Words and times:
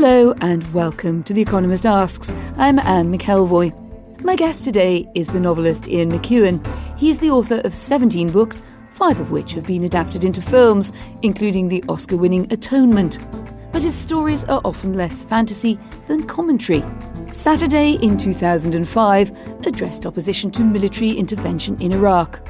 Hello 0.00 0.32
and 0.42 0.72
welcome 0.72 1.24
to 1.24 1.34
The 1.34 1.42
Economist 1.42 1.84
Asks. 1.84 2.32
I'm 2.56 2.78
Anne 2.78 3.12
McElvoy. 3.12 4.22
My 4.22 4.36
guest 4.36 4.64
today 4.64 5.10
is 5.16 5.26
the 5.26 5.40
novelist 5.40 5.88
Ian 5.88 6.12
McEwan. 6.12 6.64
He's 6.96 7.18
the 7.18 7.32
author 7.32 7.60
of 7.64 7.74
17 7.74 8.30
books, 8.30 8.62
five 8.92 9.18
of 9.18 9.32
which 9.32 9.54
have 9.54 9.66
been 9.66 9.82
adapted 9.82 10.24
into 10.24 10.40
films, 10.40 10.92
including 11.22 11.66
the 11.66 11.82
Oscar 11.88 12.16
winning 12.16 12.46
Atonement. 12.52 13.18
But 13.72 13.82
his 13.82 13.96
stories 13.96 14.44
are 14.44 14.60
often 14.64 14.92
less 14.92 15.24
fantasy 15.24 15.80
than 16.06 16.28
commentary. 16.28 16.84
Saturday 17.32 17.92
in 18.02 18.16
2005 18.16 19.66
addressed 19.66 20.06
opposition 20.06 20.50
to 20.50 20.62
military 20.62 21.10
intervention 21.10 21.80
in 21.80 21.92
Iraq. 21.92 22.40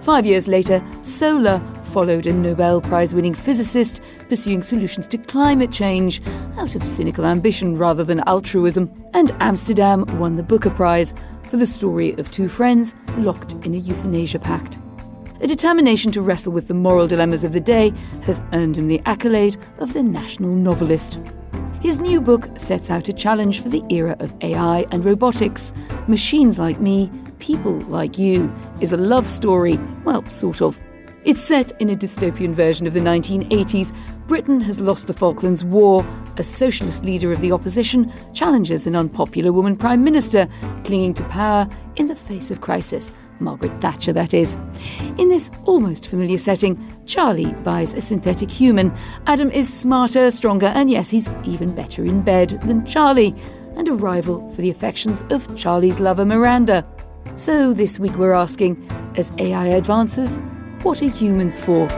Five 0.00 0.26
years 0.26 0.48
later, 0.48 0.82
Solar 1.02 1.60
followed 1.84 2.26
a 2.26 2.32
Nobel 2.32 2.80
Prize 2.80 3.14
winning 3.14 3.34
physicist 3.34 4.00
pursuing 4.28 4.62
solutions 4.62 5.08
to 5.08 5.18
climate 5.18 5.72
change 5.72 6.22
out 6.56 6.74
of 6.74 6.84
cynical 6.84 7.26
ambition 7.26 7.76
rather 7.76 8.04
than 8.04 8.20
altruism. 8.26 8.90
And 9.14 9.32
Amsterdam 9.40 10.04
won 10.18 10.36
the 10.36 10.42
Booker 10.42 10.70
Prize 10.70 11.14
for 11.50 11.56
the 11.56 11.66
story 11.66 12.12
of 12.14 12.30
two 12.30 12.48
friends 12.48 12.94
locked 13.16 13.54
in 13.66 13.74
a 13.74 13.78
euthanasia 13.78 14.38
pact. 14.38 14.78
A 15.40 15.46
determination 15.46 16.10
to 16.12 16.22
wrestle 16.22 16.52
with 16.52 16.68
the 16.68 16.74
moral 16.74 17.06
dilemmas 17.06 17.44
of 17.44 17.52
the 17.52 17.60
day 17.60 17.92
has 18.24 18.42
earned 18.52 18.76
him 18.76 18.86
the 18.86 19.00
accolade 19.06 19.56
of 19.78 19.92
the 19.92 20.02
national 20.02 20.52
novelist. 20.54 21.18
His 21.80 22.00
new 22.00 22.20
book 22.20 22.48
sets 22.56 22.90
out 22.90 23.08
a 23.08 23.12
challenge 23.12 23.62
for 23.62 23.68
the 23.68 23.84
era 23.88 24.16
of 24.18 24.34
AI 24.40 24.84
and 24.90 25.04
robotics. 25.04 25.72
Machines 26.08 26.58
Like 26.58 26.80
Me, 26.80 27.08
People 27.38 27.78
Like 27.82 28.18
You 28.18 28.52
is 28.80 28.92
a 28.92 28.96
love 28.96 29.28
story, 29.28 29.78
well, 30.04 30.24
sort 30.26 30.60
of. 30.60 30.80
It's 31.24 31.40
set 31.40 31.70
in 31.80 31.90
a 31.90 31.94
dystopian 31.94 32.52
version 32.52 32.88
of 32.88 32.94
the 32.94 33.00
1980s. 33.00 33.94
Britain 34.26 34.60
has 34.60 34.80
lost 34.80 35.06
the 35.06 35.14
Falklands 35.14 35.64
War. 35.64 36.04
A 36.36 36.42
socialist 36.42 37.04
leader 37.04 37.32
of 37.32 37.40
the 37.40 37.52
opposition 37.52 38.12
challenges 38.34 38.88
an 38.88 38.96
unpopular 38.96 39.52
woman 39.52 39.76
prime 39.76 40.02
minister, 40.02 40.48
clinging 40.84 41.14
to 41.14 41.22
power 41.24 41.68
in 41.94 42.06
the 42.06 42.16
face 42.16 42.50
of 42.50 42.60
crisis. 42.60 43.12
Margaret 43.40 43.80
Thatcher, 43.80 44.12
that 44.12 44.34
is. 44.34 44.56
In 45.18 45.28
this 45.28 45.50
almost 45.64 46.08
familiar 46.08 46.38
setting, 46.38 46.78
Charlie 47.06 47.52
buys 47.64 47.94
a 47.94 48.00
synthetic 48.00 48.50
human. 48.50 48.96
Adam 49.26 49.50
is 49.50 49.72
smarter, 49.72 50.30
stronger, 50.30 50.66
and 50.66 50.90
yes, 50.90 51.10
he's 51.10 51.28
even 51.44 51.74
better 51.74 52.04
in 52.04 52.22
bed 52.22 52.50
than 52.64 52.84
Charlie, 52.84 53.34
and 53.76 53.88
a 53.88 53.94
rival 53.94 54.50
for 54.52 54.62
the 54.62 54.70
affections 54.70 55.24
of 55.30 55.56
Charlie's 55.56 56.00
lover 56.00 56.24
Miranda. 56.24 56.86
So 57.34 57.72
this 57.72 57.98
week 57.98 58.16
we're 58.16 58.32
asking 58.32 58.88
as 59.16 59.32
AI 59.38 59.68
advances, 59.68 60.36
what 60.82 61.02
are 61.02 61.08
humans 61.08 61.60
for? 61.60 61.88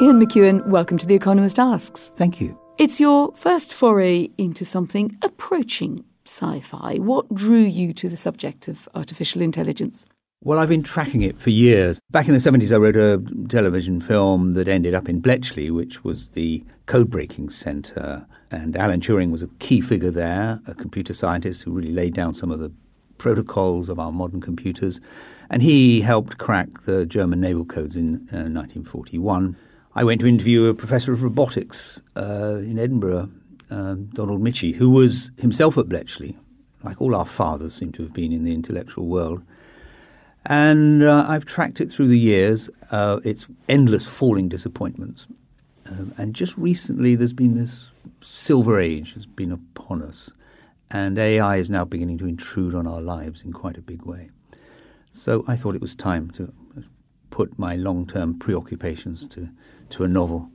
Ian 0.00 0.20
McEwan, 0.20 0.66
welcome 0.68 0.96
to 0.98 1.06
The 1.06 1.14
Economist 1.14 1.58
Asks. 1.58 2.12
Thank 2.14 2.40
you. 2.40 2.58
It's 2.78 3.00
your 3.00 3.32
first 3.34 3.72
foray 3.72 4.28
into 4.38 4.64
something 4.64 5.18
approaching 5.22 6.04
sci 6.28 6.60
fi. 6.60 6.96
What 6.98 7.34
drew 7.34 7.62
you 7.62 7.92
to 7.94 8.08
the 8.08 8.16
subject 8.16 8.68
of 8.68 8.88
artificial 8.94 9.42
intelligence? 9.42 10.04
Well, 10.40 10.60
I've 10.60 10.68
been 10.68 10.84
tracking 10.84 11.22
it 11.22 11.40
for 11.40 11.50
years. 11.50 11.98
Back 12.12 12.28
in 12.28 12.32
the 12.32 12.38
70s, 12.38 12.72
I 12.72 12.76
wrote 12.76 12.94
a 12.94 13.20
television 13.48 14.00
film 14.00 14.52
that 14.52 14.68
ended 14.68 14.94
up 14.94 15.08
in 15.08 15.20
Bletchley, 15.20 15.68
which 15.72 16.04
was 16.04 16.28
the 16.30 16.64
code 16.86 17.10
breaking 17.10 17.50
centre. 17.50 18.24
And 18.52 18.76
Alan 18.76 19.00
Turing 19.00 19.32
was 19.32 19.42
a 19.42 19.48
key 19.58 19.80
figure 19.80 20.12
there, 20.12 20.60
a 20.68 20.74
computer 20.74 21.12
scientist 21.12 21.64
who 21.64 21.72
really 21.72 21.92
laid 21.92 22.14
down 22.14 22.34
some 22.34 22.52
of 22.52 22.60
the 22.60 22.72
protocols 23.18 23.88
of 23.88 23.98
our 23.98 24.12
modern 24.12 24.40
computers. 24.40 25.00
And 25.50 25.60
he 25.60 26.02
helped 26.02 26.38
crack 26.38 26.82
the 26.82 27.04
German 27.04 27.40
naval 27.40 27.64
codes 27.64 27.96
in 27.96 28.28
uh, 28.32 28.46
1941. 28.46 29.56
I 29.96 30.04
went 30.04 30.20
to 30.20 30.28
interview 30.28 30.66
a 30.66 30.74
professor 30.74 31.12
of 31.12 31.24
robotics 31.24 32.00
uh, 32.16 32.58
in 32.62 32.78
Edinburgh, 32.78 33.30
um, 33.70 34.06
Donald 34.06 34.40
Michie, 34.40 34.72
who 34.72 34.90
was 34.90 35.30
himself 35.38 35.78
at 35.78 35.88
Bletchley, 35.88 36.36
like 36.82 37.00
all 37.00 37.14
our 37.14 37.26
fathers 37.26 37.74
seem 37.74 37.92
to 37.92 38.02
have 38.02 38.12
been 38.12 38.32
in 38.32 38.44
the 38.44 38.54
intellectual 38.54 39.06
world. 39.06 39.42
And 40.46 41.02
uh, 41.02 41.26
I've 41.28 41.44
tracked 41.44 41.80
it 41.80 41.90
through 41.90 42.08
the 42.08 42.18
years, 42.18 42.70
uh, 42.90 43.20
its 43.24 43.46
endless 43.68 44.06
falling 44.06 44.48
disappointments. 44.48 45.26
Um, 45.90 46.14
and 46.16 46.34
just 46.34 46.56
recently, 46.56 47.14
there's 47.14 47.32
been 47.32 47.54
this 47.54 47.90
silver 48.20 48.78
age 48.78 49.14
has 49.14 49.26
been 49.26 49.52
upon 49.52 50.02
us, 50.02 50.30
and 50.90 51.18
AI 51.18 51.56
is 51.56 51.70
now 51.70 51.84
beginning 51.84 52.18
to 52.18 52.26
intrude 52.26 52.74
on 52.74 52.86
our 52.86 53.00
lives 53.00 53.42
in 53.42 53.52
quite 53.52 53.76
a 53.76 53.82
big 53.82 54.02
way. 54.04 54.30
So 55.10 55.44
I 55.48 55.56
thought 55.56 55.74
it 55.74 55.80
was 55.80 55.94
time 55.94 56.30
to 56.32 56.52
put 57.30 57.58
my 57.58 57.76
long-term 57.76 58.38
preoccupations 58.38 59.26
to 59.28 59.50
to 59.90 60.04
a 60.04 60.08
novel. 60.08 60.50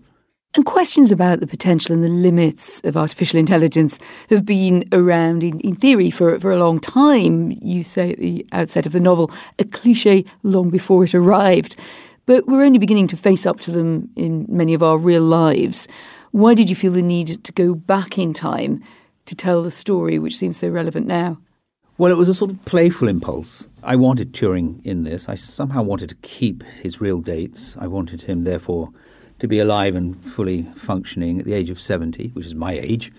And 0.56 0.66
questions 0.66 1.12
about 1.12 1.40
the 1.40 1.48
potential 1.48 1.96
and 1.96 2.04
the 2.04 2.10
limits 2.10 2.80
of 2.84 2.96
artificial 2.96 3.40
intelligence 3.40 4.00
have 4.30 4.46
been 4.46 4.88
around 4.92 5.44
in, 5.44 5.60
in 5.62 5.76
theory 5.76 6.12
for, 6.12 6.40
for 6.40 6.52
a 6.52 6.60
long 6.60 6.80
time. 6.80 7.58
You 7.60 7.82
say 7.82 8.12
at 8.12 8.20
the 8.20 8.46
outset 8.52 8.86
of 8.86 8.92
the 8.92 9.00
novel, 9.00 9.32
a 9.58 9.66
cliche 9.66 10.26
long 10.44 10.70
before 10.70 11.04
it 11.06 11.16
arrived. 11.16 11.76
But 12.28 12.48
we're 12.48 12.64
only 12.64 12.78
beginning 12.78 13.08
to 13.08 13.18
face 13.18 13.48
up 13.48 13.62
to 13.62 13.72
them 13.72 14.12
in 14.16 14.46
many 14.48 14.76
of 14.76 14.84
our 14.84 14.98
real 14.98 15.24
lives. 15.24 15.88
Why 16.32 16.54
did 16.54 16.70
you 16.70 16.76
feel 16.76 16.92
the 16.92 17.02
need 17.02 17.44
to 17.44 17.52
go 17.52 17.74
back 17.74 18.20
in 18.20 18.34
time 18.34 18.84
to 19.26 19.36
tell 19.36 19.64
the 19.64 19.72
story 19.72 20.20
which 20.20 20.38
seems 20.38 20.58
so 20.58 20.70
relevant 20.70 21.08
now? 21.08 21.40
Well, 21.98 22.12
it 22.12 22.18
was 22.18 22.30
a 22.30 22.34
sort 22.34 22.52
of 22.52 22.64
playful 22.66 23.08
impulse. 23.08 23.68
I 23.84 23.96
wanted 23.96 24.34
Turing 24.34 24.84
in 24.86 25.04
this. 25.04 25.28
I 25.30 25.36
somehow 25.36 25.84
wanted 25.84 26.10
to 26.10 26.16
keep 26.16 26.64
his 26.64 27.02
real 27.02 27.22
dates. 27.22 27.76
I 27.78 27.88
wanted 27.88 28.24
him, 28.24 28.44
therefore, 28.44 28.90
to 29.44 29.48
be 29.50 29.60
alive 29.60 29.94
and 29.94 30.24
fully 30.24 30.64
functioning 30.74 31.38
at 31.38 31.46
the 31.46 31.52
age 31.52 31.70
of 31.70 31.78
70, 31.78 32.30
which 32.30 32.46
is 32.46 32.56
my 32.56 32.72
age. 32.72 33.12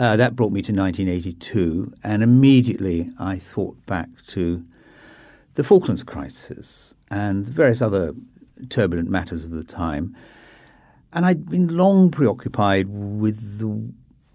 Uh, 0.00 0.16
that 0.16 0.34
brought 0.34 0.50
me 0.50 0.62
to 0.62 0.72
1982, 0.72 1.94
and 2.02 2.24
immediately 2.24 3.08
I 3.20 3.38
thought 3.38 3.86
back 3.86 4.08
to 4.30 4.64
the 5.54 5.62
Falklands 5.62 6.02
crisis 6.02 6.96
and 7.08 7.48
various 7.48 7.80
other 7.80 8.14
turbulent 8.68 9.10
matters 9.10 9.44
of 9.44 9.52
the 9.52 9.62
time. 9.62 10.16
And 11.12 11.24
I'd 11.24 11.48
been 11.48 11.76
long 11.76 12.10
preoccupied 12.10 12.88
with 12.88 13.60
the 13.60 13.92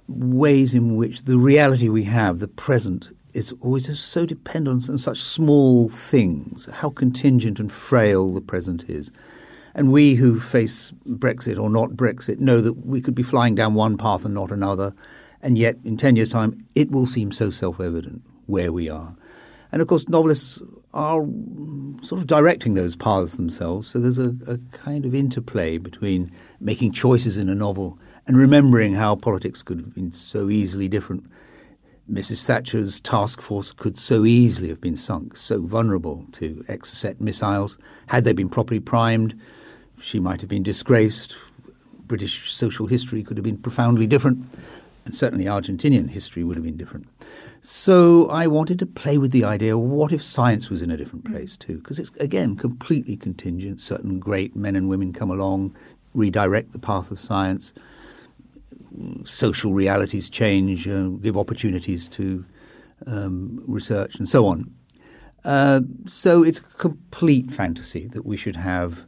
ways 0.07 0.73
in 0.73 0.95
which 0.95 1.23
the 1.23 1.37
reality 1.37 1.89
we 1.89 2.05
have, 2.05 2.39
the 2.39 2.47
present, 2.47 3.09
is 3.33 3.53
always 3.59 3.99
so 3.99 4.25
dependent 4.25 4.89
on 4.89 4.97
such 4.97 5.19
small 5.19 5.89
things, 5.89 6.69
how 6.75 6.91
contingent 6.91 7.59
and 7.59 7.73
frail 7.73 8.33
the 8.33 8.39
present 8.39 8.89
is. 8.89 9.11
And 9.75 9.91
we 9.91 10.15
who 10.15 10.39
face 10.39 10.91
Brexit 11.05 11.59
or 11.59 11.69
not 11.69 11.91
Brexit 11.91 12.39
know 12.39 12.61
that 12.61 12.85
we 12.85 13.01
could 13.01 13.13
be 13.13 13.23
flying 13.23 13.55
down 13.55 13.73
one 13.73 13.97
path 13.97 14.23
and 14.23 14.33
not 14.33 14.49
another. 14.49 14.95
And 15.41 15.57
yet, 15.57 15.75
in 15.83 15.97
10 15.97 16.15
years' 16.15 16.29
time, 16.29 16.65
it 16.75 16.91
will 16.91 17.05
seem 17.05 17.31
so 17.33 17.49
self 17.49 17.81
evident 17.81 18.23
where 18.45 18.71
we 18.71 18.89
are. 18.89 19.15
And 19.73 19.81
of 19.81 19.89
course, 19.89 20.07
novelists 20.07 20.61
are 20.93 21.25
sort 22.01 22.21
of 22.21 22.27
directing 22.27 22.75
those 22.75 22.95
paths 22.95 23.35
themselves. 23.35 23.89
So 23.89 23.99
there's 23.99 24.17
a, 24.17 24.33
a, 24.47 24.57
kind 24.71 25.05
of 25.05 25.13
interplay 25.13 25.77
between 25.77 26.31
making 26.61 26.93
choices 26.93 27.35
in 27.35 27.49
a 27.49 27.55
novel 27.55 27.99
and 28.25 28.37
remembering 28.37 28.93
how 28.93 29.15
politics 29.15 29.61
could 29.61 29.79
have 29.79 29.93
been 29.93 30.13
so 30.13 30.49
easily 30.49 30.87
different. 30.87 31.29
Mrs. 32.09 32.45
Thatcher's 32.45 33.01
task 33.01 33.41
force 33.41 33.73
could 33.73 33.97
so 33.97 34.23
easily 34.23 34.69
have 34.69 34.79
been 34.79 34.95
sunk, 34.95 35.35
so 35.35 35.61
vulnerable 35.65 36.25
to 36.33 36.63
Exocet 36.69 37.19
missiles, 37.19 37.77
had 38.07 38.23
they 38.23 38.31
been 38.31 38.47
properly 38.47 38.79
primed 38.79 39.37
she 39.99 40.19
might 40.19 40.41
have 40.41 40.49
been 40.49 40.63
disgraced. 40.63 41.35
British 42.05 42.51
social 42.51 42.87
history 42.87 43.23
could 43.23 43.37
have 43.37 43.43
been 43.43 43.57
profoundly 43.57 44.07
different, 44.07 44.45
and 45.05 45.15
certainly 45.15 45.45
Argentinian 45.45 46.09
history 46.09 46.43
would 46.43 46.55
have 46.55 46.63
been 46.63 46.77
different. 46.77 47.07
So 47.61 48.29
I 48.29 48.45
wanted 48.45 48.77
to 48.79 48.85
play 48.85 49.17
with 49.17 49.31
the 49.31 49.43
idea 49.43 49.75
what 49.75 50.11
if 50.11 50.21
science 50.21 50.69
was 50.69 50.83
in 50.83 50.91
a 50.91 50.97
different 50.97 51.25
place 51.25 51.57
too? 51.57 51.77
Because 51.77 51.97
it's, 51.97 52.11
again, 52.17 52.55
completely 52.55 53.17
contingent. 53.17 53.79
Certain 53.79 54.19
great 54.19 54.55
men 54.55 54.75
and 54.75 54.87
women 54.87 55.13
come 55.13 55.31
along, 55.31 55.75
redirect 56.13 56.73
the 56.73 56.79
path 56.79 57.09
of 57.09 57.19
science. 57.19 57.73
Social 59.23 59.73
realities 59.73 60.29
change, 60.29 60.87
uh, 60.87 61.07
give 61.09 61.37
opportunities 61.37 62.07
to 62.09 62.45
um, 63.07 63.63
research, 63.67 64.15
and 64.15 64.29
so 64.29 64.45
on. 64.45 64.71
Uh, 65.43 65.81
so 66.05 66.43
it's 66.43 66.59
a 66.59 66.63
complete 66.77 67.51
fantasy 67.51 68.07
that 68.07 68.25
we 68.25 68.37
should 68.37 68.55
have 68.55 69.05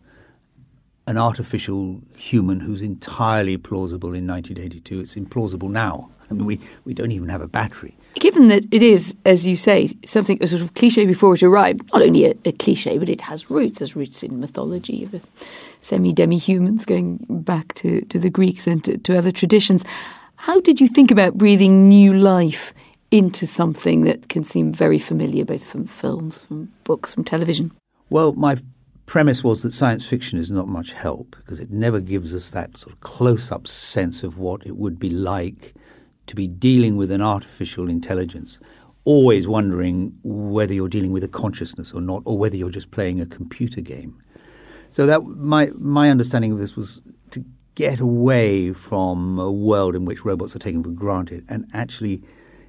an 1.07 1.18
artificial 1.18 2.01
human 2.18 2.59
who's 2.59 2.81
entirely 2.81 3.57
plausible 3.57 4.13
in 4.13 4.27
1982. 4.27 5.00
It's 5.00 5.15
implausible 5.15 5.69
now. 5.69 6.12
I 6.30 6.33
mean, 6.33 6.45
we, 6.45 6.59
we 6.83 6.94
don't 6.94 7.13
even 7.13 7.30
have 7.30 7.42
a 7.42 7.48
battery. 7.48 7.95
Given 8.15 8.50
that 8.50 8.65
it 8.71 8.83
is, 8.83 9.15
as 9.25 9.48
you 9.48 9.56
say, 9.56 9.95
something 10.06 10.38
a 10.42 10.48
sort 10.48 10.62
of 10.62 10.74
cliche 10.74 11.06
before 11.06 11.33
it 11.36 11.44
arrived, 11.44 11.81
not 11.94 12.01
only 12.01 12.25
a, 12.25 12.36
a 12.44 12.51
cliche, 12.51 12.98
but 12.98 13.07
it 13.07 13.21
has 13.21 13.50
roots, 13.50 13.81
as 13.81 13.95
roots 13.95 14.21
in 14.21 14.39
mythology 14.42 15.06
the 15.06 15.21
semi 15.80 16.12
demi 16.12 16.38
humans 16.38 16.86
going 16.86 17.25
back 17.30 17.74
to, 17.75 18.01
to 18.01 18.19
the 18.19 18.30
Greeks 18.30 18.68
and 18.68 18.83
to, 18.83 18.98
to 18.98 19.18
other 19.18 19.31
traditions. 19.31 19.86
How 20.36 20.59
did 20.59 20.81
you 20.81 20.89
think 20.89 21.09
about 21.09 21.38
breathing 21.38 21.88
new 21.88 22.13
life 22.13 22.74
into 23.09 23.48
something 23.48 24.04
that 24.04 24.27
can 24.27 24.44
seem 24.44 24.74
very 24.74 25.00
familiar, 25.00 25.45
both 25.45 25.63
from 25.63 25.86
films, 25.86 26.44
from 26.44 26.71
books, 26.83 27.13
from 27.13 27.24
television? 27.24 27.71
Well, 28.09 28.33
my 28.33 28.57
premise 29.07 29.42
was 29.44 29.63
that 29.63 29.71
science 29.71 30.06
fiction 30.06 30.38
is 30.38 30.51
not 30.51 30.68
much 30.68 30.92
help 30.92 31.36
because 31.38 31.59
it 31.59 31.71
never 31.71 32.00
gives 32.00 32.36
us 32.36 32.51
that 32.51 32.77
sort 32.77 32.94
of 32.94 33.01
close 33.01 33.51
up 33.51 33.65
sense 33.65 34.21
of 34.21 34.38
what 34.38 34.63
it 34.68 34.75
would 34.75 35.00
be 35.00 35.09
like 35.09 35.74
to 36.27 36.36
be 36.36 36.45
dealing 36.45 36.98
with 36.98 37.09
an 37.09 37.21
artificial 37.21 37.89
intelligence, 37.89 38.59
always 39.06 39.48
wondering 39.48 40.13
whether 40.24 40.74
you're 40.74 40.89
dealing 40.89 41.13
with 41.13 41.24
a 41.24 41.30
consciousness 41.30 41.94
or 41.94 42.01
not, 42.01 42.21
or 42.25 42.38
whether 42.38 42.57
you're 42.57 42.69
just 42.69 42.92
playing 42.92 43.21
a 43.21 43.25
computer 43.25 43.80
game. 43.80 44.21
So 44.89 45.06
that 45.06 45.24
my 45.24 45.69
my 45.77 46.09
understanding 46.09 46.51
of 46.51 46.59
this 46.59 46.75
was 46.75 47.01
to 47.31 47.45
get 47.75 48.01
away 48.01 48.74
from 48.74 49.39
a 49.39 49.51
world 49.51 49.95
in 49.95 50.04
which 50.04 50.25
robots 50.25 50.54
are 50.54 50.59
taken 50.59 50.83
for 50.83 50.89
granted 50.89 51.45
and 51.48 51.65
actually 51.74 52.21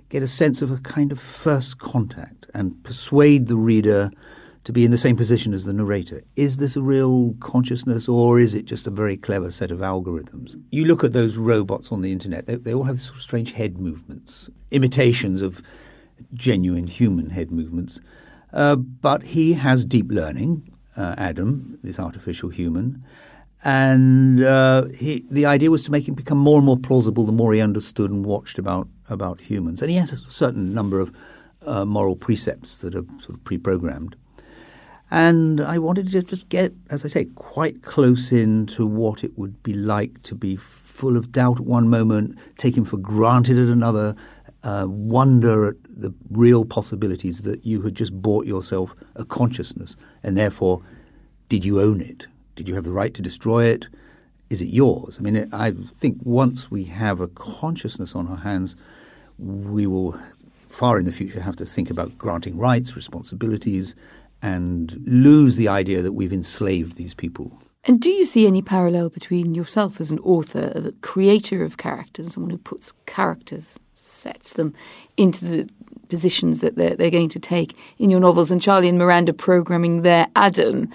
get 0.08 0.22
a 0.22 0.28
sense 0.28 0.62
of 0.62 0.70
a 0.70 0.78
kind 0.78 1.10
of 1.10 1.18
first 1.18 1.78
contact 1.78 2.46
and 2.54 2.82
persuade 2.84 3.48
the 3.48 3.56
reader 3.56 4.10
to 4.68 4.72
be 4.74 4.84
in 4.84 4.90
the 4.90 4.98
same 4.98 5.16
position 5.16 5.54
as 5.54 5.64
the 5.64 5.72
narrator. 5.72 6.20
Is 6.36 6.58
this 6.58 6.76
a 6.76 6.82
real 6.82 7.32
consciousness 7.40 8.06
or 8.06 8.38
is 8.38 8.52
it 8.52 8.66
just 8.66 8.86
a 8.86 8.90
very 8.90 9.16
clever 9.16 9.50
set 9.50 9.70
of 9.70 9.78
algorithms? 9.78 10.62
You 10.70 10.84
look 10.84 11.02
at 11.02 11.14
those 11.14 11.38
robots 11.38 11.90
on 11.90 12.02
the 12.02 12.12
internet, 12.12 12.44
they, 12.44 12.56
they 12.56 12.74
all 12.74 12.84
have 12.84 13.00
sort 13.00 13.16
of 13.16 13.22
strange 13.22 13.52
head 13.52 13.78
movements, 13.78 14.50
imitations 14.70 15.40
of 15.40 15.62
genuine 16.34 16.86
human 16.86 17.30
head 17.30 17.50
movements. 17.50 17.98
Uh, 18.52 18.76
but 18.76 19.22
he 19.22 19.54
has 19.54 19.86
deep 19.86 20.10
learning, 20.10 20.70
uh, 20.98 21.14
Adam, 21.16 21.78
this 21.82 21.98
artificial 21.98 22.50
human. 22.50 23.02
And 23.64 24.44
uh, 24.44 24.84
he, 24.98 25.24
the 25.30 25.46
idea 25.46 25.70
was 25.70 25.82
to 25.84 25.90
make 25.90 26.06
him 26.06 26.14
become 26.14 26.36
more 26.36 26.58
and 26.58 26.66
more 26.66 26.76
plausible 26.76 27.24
the 27.24 27.32
more 27.32 27.54
he 27.54 27.62
understood 27.62 28.10
and 28.10 28.22
watched 28.22 28.58
about, 28.58 28.86
about 29.08 29.40
humans. 29.40 29.80
And 29.80 29.90
he 29.90 29.96
has 29.96 30.12
a 30.12 30.18
certain 30.30 30.74
number 30.74 31.00
of 31.00 31.10
uh, 31.64 31.86
moral 31.86 32.16
precepts 32.16 32.80
that 32.80 32.94
are 32.94 33.06
sort 33.18 33.30
of 33.30 33.44
pre 33.44 33.56
programmed. 33.56 34.14
And 35.10 35.60
I 35.60 35.78
wanted 35.78 36.10
to 36.10 36.22
just 36.22 36.48
get, 36.48 36.72
as 36.90 37.04
I 37.04 37.08
say, 37.08 37.24
quite 37.34 37.82
close 37.82 38.30
in 38.30 38.66
to 38.66 38.86
what 38.86 39.24
it 39.24 39.38
would 39.38 39.62
be 39.62 39.72
like 39.72 40.22
to 40.24 40.34
be 40.34 40.56
full 40.56 41.16
of 41.16 41.32
doubt 41.32 41.60
at 41.60 41.66
one 41.66 41.88
moment, 41.88 42.38
taken 42.56 42.84
for 42.84 42.98
granted 42.98 43.58
at 43.58 43.68
another, 43.68 44.14
uh, 44.64 44.86
wonder 44.88 45.68
at 45.68 45.82
the 45.84 46.12
real 46.30 46.64
possibilities 46.64 47.42
that 47.42 47.64
you 47.64 47.80
had 47.82 47.94
just 47.94 48.12
bought 48.20 48.44
yourself 48.46 48.94
a 49.16 49.24
consciousness, 49.24 49.96
and 50.22 50.36
therefore, 50.36 50.82
did 51.48 51.64
you 51.64 51.80
own 51.80 52.00
it? 52.00 52.26
Did 52.56 52.68
you 52.68 52.74
have 52.74 52.84
the 52.84 52.90
right 52.90 53.14
to 53.14 53.22
destroy 53.22 53.64
it? 53.64 53.86
Is 54.50 54.60
it 54.60 54.68
yours? 54.68 55.18
I 55.18 55.22
mean, 55.22 55.48
I 55.52 55.70
think 55.70 56.18
once 56.22 56.70
we 56.70 56.84
have 56.84 57.20
a 57.20 57.28
consciousness 57.28 58.14
on 58.14 58.26
our 58.26 58.38
hands, 58.38 58.76
we 59.38 59.86
will 59.86 60.18
far 60.54 60.98
in 60.98 61.06
the 61.06 61.12
future 61.12 61.40
have 61.40 61.56
to 61.56 61.64
think 61.64 61.90
about 61.90 62.18
granting 62.18 62.58
rights, 62.58 62.96
responsibilities, 62.96 63.94
and 64.42 64.94
lose 65.06 65.56
the 65.56 65.68
idea 65.68 66.02
that 66.02 66.12
we've 66.12 66.32
enslaved 66.32 66.96
these 66.96 67.14
people. 67.14 67.58
And 67.84 68.00
do 68.00 68.10
you 68.10 68.26
see 68.26 68.46
any 68.46 68.60
parallel 68.60 69.08
between 69.08 69.54
yourself 69.54 70.00
as 70.00 70.10
an 70.10 70.18
author, 70.20 70.72
a 70.74 70.92
creator 71.00 71.64
of 71.64 71.76
characters, 71.76 72.32
someone 72.32 72.50
who 72.50 72.58
puts 72.58 72.92
characters, 73.06 73.78
sets 73.94 74.54
them 74.54 74.74
into 75.16 75.44
the 75.44 75.68
positions 76.08 76.60
that 76.60 76.76
they're, 76.76 76.94
they're 76.96 77.10
going 77.10 77.28
to 77.30 77.38
take 77.38 77.76
in 77.98 78.10
your 78.10 78.20
novels, 78.20 78.50
and 78.50 78.60
Charlie 78.60 78.88
and 78.88 78.98
Miranda 78.98 79.32
programming 79.32 80.02
their 80.02 80.28
Adam, 80.36 80.92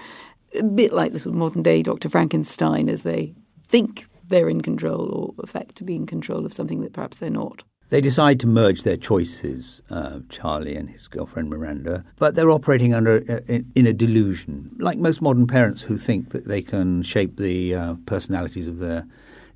a 0.54 0.62
bit 0.62 0.92
like 0.92 1.12
the 1.12 1.18
sort 1.18 1.34
of 1.34 1.38
modern 1.38 1.62
day 1.62 1.82
Dr. 1.82 2.08
Frankenstein, 2.08 2.88
as 2.88 3.02
they 3.02 3.34
think 3.66 4.06
they're 4.28 4.48
in 4.48 4.60
control 4.60 5.34
or 5.38 5.42
affect 5.42 5.76
to 5.76 5.84
be 5.84 5.96
in 5.96 6.06
control 6.06 6.46
of 6.46 6.52
something 6.52 6.80
that 6.82 6.92
perhaps 6.92 7.18
they're 7.18 7.30
not? 7.30 7.62
They 7.90 8.00
decide 8.00 8.40
to 8.40 8.46
merge 8.46 8.82
their 8.82 8.96
choices, 8.96 9.82
uh, 9.90 10.20
Charlie 10.28 10.74
and 10.74 10.88
his 10.90 11.06
girlfriend 11.06 11.50
Miranda, 11.50 12.04
but 12.16 12.34
they're 12.34 12.50
operating 12.50 12.94
under 12.94 13.22
uh, 13.28 13.58
in, 13.74 13.86
a 13.86 13.92
delusion, 13.92 14.74
like 14.78 14.98
most 14.98 15.20
modern 15.20 15.46
parents 15.46 15.82
who 15.82 15.96
think 15.98 16.30
that 16.30 16.46
they 16.46 16.62
can 16.62 17.02
shape 17.02 17.36
the 17.36 17.74
uh, 17.74 17.94
personalities 18.06 18.68
of 18.68 18.78
their 18.78 19.06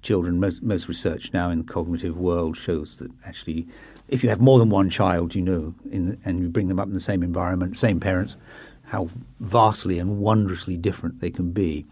children. 0.02 0.38
Most, 0.38 0.62
most 0.62 0.88
research 0.88 1.32
now 1.32 1.50
in 1.50 1.58
the 1.60 1.64
cognitive 1.64 2.16
world 2.16 2.56
shows 2.56 2.98
that 2.98 3.10
actually, 3.26 3.66
if 4.08 4.22
you 4.22 4.28
have 4.28 4.40
more 4.40 4.58
than 4.58 4.68
one 4.68 4.90
child, 4.90 5.34
you 5.34 5.42
know, 5.42 5.74
the, 5.84 6.18
and 6.24 6.40
you 6.40 6.48
bring 6.48 6.68
them 6.68 6.78
up 6.78 6.86
in 6.86 6.94
the 6.94 7.00
same 7.00 7.22
environment, 7.22 7.76
same 7.76 7.98
parents, 7.98 8.36
how 8.84 9.08
vastly 9.40 9.98
and 9.98 10.18
wondrously 10.18 10.76
different 10.76 11.20
they 11.20 11.30
can 11.30 11.50
be. 11.50 11.86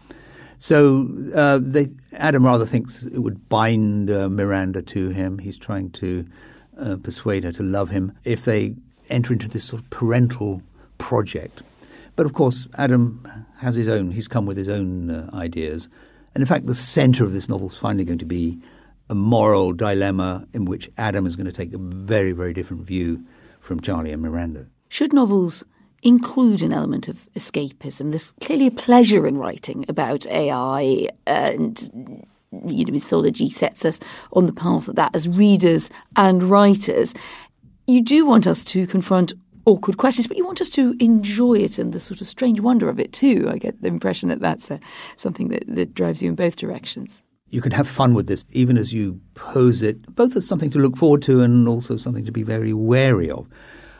So 0.57 1.07
uh, 1.35 1.59
they, 1.61 1.87
Adam 2.13 2.45
rather 2.45 2.65
thinks 2.65 3.03
it 3.03 3.19
would 3.19 3.47
bind 3.49 4.09
uh, 4.09 4.29
Miranda 4.29 4.81
to 4.81 5.09
him. 5.09 5.39
He's 5.39 5.57
trying 5.57 5.91
to 5.91 6.25
uh, 6.79 6.97
persuade 6.97 7.43
her 7.43 7.51
to 7.53 7.63
love 7.63 7.89
him 7.89 8.13
if 8.23 8.45
they 8.45 8.75
enter 9.09 9.33
into 9.33 9.47
this 9.47 9.63
sort 9.63 9.81
of 9.81 9.89
parental 9.89 10.61
project. 10.97 11.61
But 12.15 12.25
of 12.25 12.33
course, 12.33 12.67
Adam 12.77 13.27
has 13.59 13.75
his 13.75 13.87
own, 13.87 14.11
he's 14.11 14.27
come 14.27 14.45
with 14.45 14.57
his 14.57 14.69
own 14.69 15.11
uh, 15.11 15.29
ideas. 15.33 15.89
And 16.33 16.41
in 16.41 16.47
fact, 16.47 16.65
the 16.65 16.75
center 16.75 17.23
of 17.23 17.33
this 17.33 17.47
novel 17.47 17.67
is 17.67 17.77
finally 17.77 18.03
going 18.03 18.19
to 18.19 18.25
be 18.25 18.59
a 19.09 19.15
moral 19.15 19.73
dilemma 19.73 20.47
in 20.53 20.65
which 20.65 20.89
Adam 20.97 21.25
is 21.25 21.35
going 21.35 21.45
to 21.45 21.51
take 21.51 21.73
a 21.73 21.77
very, 21.77 22.31
very 22.31 22.53
different 22.53 22.83
view 22.83 23.23
from 23.59 23.79
Charlie 23.79 24.11
and 24.11 24.21
Miranda. 24.21 24.67
Should 24.89 25.13
novels 25.13 25.63
include 26.03 26.61
an 26.61 26.73
element 26.73 27.07
of 27.07 27.27
escapism. 27.35 28.11
There's 28.11 28.33
clearly 28.41 28.67
a 28.67 28.71
pleasure 28.71 29.27
in 29.27 29.37
writing 29.37 29.85
about 29.89 30.25
AI 30.27 31.09
and 31.25 32.25
you 32.65 32.85
know, 32.85 32.93
mythology 32.93 33.49
sets 33.49 33.83
us 33.83 33.99
on 34.33 34.45
the 34.45 34.53
path 34.53 34.87
of 34.87 34.95
that 34.95 35.15
as 35.15 35.27
readers 35.27 35.89
and 36.15 36.43
writers. 36.43 37.13
You 37.87 38.01
do 38.01 38.25
want 38.25 38.47
us 38.47 38.63
to 38.65 38.87
confront 38.87 39.33
awkward 39.65 39.97
questions, 39.97 40.27
but 40.27 40.37
you 40.37 40.45
want 40.45 40.61
us 40.61 40.69
to 40.71 40.95
enjoy 40.99 41.55
it 41.55 41.77
and 41.77 41.91
the 41.93 41.99
sort 41.99 42.21
of 42.21 42.27
strange 42.27 42.59
wonder 42.59 42.89
of 42.89 42.99
it 42.99 43.11
too. 43.11 43.47
I 43.51 43.57
get 43.57 43.81
the 43.81 43.89
impression 43.89 44.29
that 44.29 44.39
that's 44.39 44.71
uh, 44.71 44.77
something 45.17 45.49
that, 45.49 45.63
that 45.67 45.93
drives 45.93 46.21
you 46.21 46.29
in 46.29 46.35
both 46.35 46.55
directions. 46.55 47.21
You 47.49 47.61
can 47.61 47.71
have 47.71 47.87
fun 47.87 48.13
with 48.13 48.27
this, 48.27 48.43
even 48.51 48.77
as 48.77 48.93
you 48.93 49.21
pose 49.33 49.81
it, 49.81 50.15
both 50.15 50.35
as 50.35 50.47
something 50.47 50.69
to 50.71 50.79
look 50.79 50.97
forward 50.97 51.21
to 51.23 51.41
and 51.41 51.67
also 51.67 51.95
something 51.97 52.25
to 52.25 52.31
be 52.31 52.43
very 52.43 52.73
wary 52.73 53.29
of. 53.29 53.47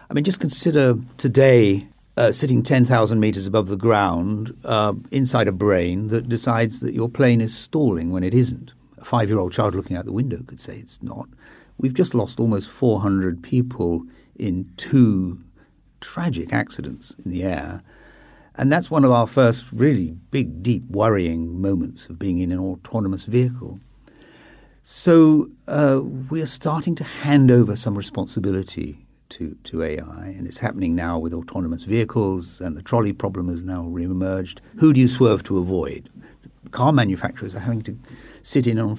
I 0.09 0.13
mean, 0.13 0.23
just 0.23 0.39
consider 0.39 0.95
today 1.17 1.87
uh, 2.15 2.31
sitting 2.31 2.63
10,000 2.63 3.19
meters 3.19 3.45
above 3.45 3.67
the 3.67 3.75
ground 3.75 4.55
uh, 4.63 4.93
inside 5.11 5.47
a 5.47 5.51
brain 5.51 6.07
that 6.07 6.29
decides 6.29 6.79
that 6.79 6.93
your 6.93 7.09
plane 7.09 7.41
is 7.41 7.55
stalling 7.55 8.11
when 8.11 8.23
it 8.23 8.33
isn't. 8.33 8.71
A 8.97 9.05
five 9.05 9.29
year 9.29 9.37
old 9.37 9.51
child 9.51 9.75
looking 9.75 9.97
out 9.97 10.05
the 10.05 10.13
window 10.13 10.41
could 10.43 10.61
say 10.61 10.77
it's 10.77 11.03
not. 11.03 11.27
We've 11.77 11.93
just 11.93 12.15
lost 12.15 12.39
almost 12.39 12.69
400 12.69 13.43
people 13.43 14.05
in 14.35 14.71
two 14.77 15.43
tragic 15.99 16.53
accidents 16.53 17.15
in 17.23 17.29
the 17.29 17.43
air. 17.43 17.83
And 18.55 18.71
that's 18.71 18.89
one 18.89 19.03
of 19.03 19.11
our 19.11 19.27
first 19.27 19.71
really 19.71 20.11
big, 20.31 20.63
deep, 20.63 20.89
worrying 20.89 21.61
moments 21.61 22.07
of 22.07 22.17
being 22.17 22.39
in 22.39 22.51
an 22.51 22.59
autonomous 22.59 23.25
vehicle. 23.25 23.79
So 24.81 25.49
uh, 25.67 25.99
we're 26.01 26.47
starting 26.47 26.95
to 26.95 27.03
hand 27.03 27.51
over 27.51 27.75
some 27.75 27.95
responsibility 27.95 29.05
to, 29.29 29.55
to 29.65 29.83
AI, 29.83 30.33
and 30.37 30.47
it's 30.47 30.59
happening 30.59 30.95
now 30.95 31.19
with 31.19 31.33
autonomous 31.33 31.83
vehicles, 31.83 32.61
and 32.61 32.77
the 32.77 32.81
trolley 32.81 33.13
problem 33.13 33.47
has 33.49 33.63
now 33.63 33.83
re-emerged. 33.83 34.61
Who 34.79 34.93
do 34.93 34.99
you 34.99 35.07
swerve 35.07 35.43
to 35.43 35.57
avoid? 35.57 36.09
The 36.63 36.69
car 36.69 36.91
manufacturers 36.91 37.55
are 37.55 37.59
having 37.59 37.81
to 37.83 37.97
sit 38.41 38.67
in 38.67 38.79
on 38.79 38.97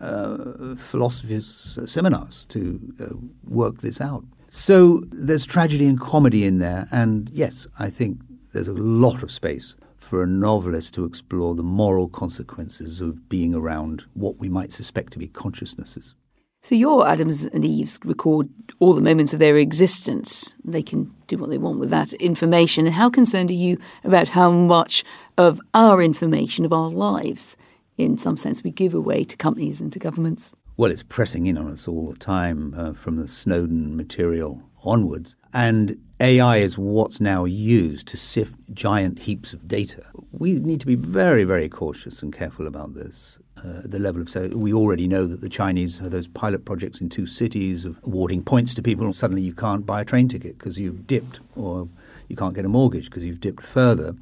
uh, 0.00 0.74
philosophers' 0.76 1.78
seminars 1.86 2.46
to 2.46 2.80
uh, 3.00 3.14
work 3.44 3.78
this 3.78 4.00
out. 4.00 4.24
So 4.48 5.02
there's 5.10 5.46
tragedy 5.46 5.86
and 5.86 6.00
comedy 6.00 6.44
in 6.44 6.58
there, 6.58 6.86
and 6.90 7.30
yes, 7.30 7.66
I 7.78 7.88
think 7.88 8.20
there's 8.52 8.68
a 8.68 8.74
lot 8.74 9.22
of 9.22 9.30
space 9.30 9.76
for 9.96 10.22
a 10.24 10.26
novelist 10.26 10.92
to 10.94 11.04
explore 11.04 11.54
the 11.54 11.62
moral 11.62 12.08
consequences 12.08 13.00
of 13.00 13.28
being 13.28 13.54
around 13.54 14.04
what 14.14 14.38
we 14.38 14.48
might 14.48 14.72
suspect 14.72 15.12
to 15.12 15.20
be 15.20 15.28
consciousnesses. 15.28 16.16
So 16.62 16.74
your 16.74 17.08
Adams 17.08 17.44
and 17.44 17.64
Eves 17.64 17.98
record 18.04 18.50
all 18.80 18.92
the 18.92 19.00
moments 19.00 19.32
of 19.32 19.38
their 19.38 19.56
existence. 19.56 20.54
They 20.62 20.82
can 20.82 21.10
do 21.26 21.38
what 21.38 21.48
they 21.48 21.56
want 21.56 21.80
with 21.80 21.88
that 21.88 22.12
information. 22.14 22.84
And 22.84 22.94
how 22.94 23.08
concerned 23.08 23.50
are 23.50 23.54
you 23.54 23.78
about 24.04 24.28
how 24.28 24.50
much 24.50 25.02
of 25.38 25.58
our 25.72 26.02
information, 26.02 26.66
of 26.66 26.72
our 26.72 26.90
lives, 26.90 27.56
in 27.96 28.18
some 28.18 28.36
sense, 28.36 28.62
we 28.62 28.70
give 28.70 28.92
away 28.92 29.24
to 29.24 29.38
companies 29.38 29.80
and 29.80 29.90
to 29.94 29.98
governments? 29.98 30.54
Well, 30.76 30.90
it's 30.90 31.02
pressing 31.02 31.46
in 31.46 31.56
on 31.56 31.66
us 31.66 31.88
all 31.88 32.10
the 32.10 32.18
time 32.18 32.74
uh, 32.76 32.92
from 32.92 33.16
the 33.16 33.28
Snowden 33.28 33.96
material 33.96 34.62
onwards. 34.84 35.36
And 35.54 35.96
AI 36.20 36.58
is 36.58 36.76
what's 36.76 37.18
now 37.18 37.46
used 37.46 38.06
to 38.08 38.16
sift 38.18 38.54
giant 38.74 39.20
heaps 39.20 39.54
of 39.54 39.66
data. 39.66 40.04
We 40.32 40.58
need 40.58 40.80
to 40.80 40.86
be 40.86 40.94
very, 40.94 41.44
very 41.44 41.68
cautious 41.68 42.22
and 42.22 42.30
careful 42.30 42.66
about 42.66 42.94
this. 42.94 43.38
Uh, 43.56 43.80
the 43.84 43.98
level 43.98 44.20
of 44.22 44.28
so 44.28 44.48
we 44.48 44.72
already 44.72 45.06
know 45.06 45.26
that 45.26 45.40
the 45.40 45.48
Chinese 45.48 45.98
have 45.98 46.10
those 46.10 46.26
pilot 46.26 46.64
projects 46.64 47.00
in 47.00 47.08
two 47.10 47.26
cities 47.26 47.84
of 47.84 47.98
awarding 48.04 48.42
points 48.42 48.72
to 48.74 48.82
people. 48.82 49.10
Suddenly, 49.12 49.42
you 49.42 49.54
can't 49.54 49.84
buy 49.84 50.00
a 50.00 50.04
train 50.04 50.28
ticket 50.28 50.58
because 50.58 50.78
you've 50.78 51.06
dipped, 51.06 51.40
or 51.56 51.88
you 52.28 52.36
can't 52.36 52.54
get 52.54 52.64
a 52.64 52.70
mortgage 52.70 53.06
because 53.06 53.24
you've 53.24 53.40
dipped 53.40 53.62
further. 53.62 54.14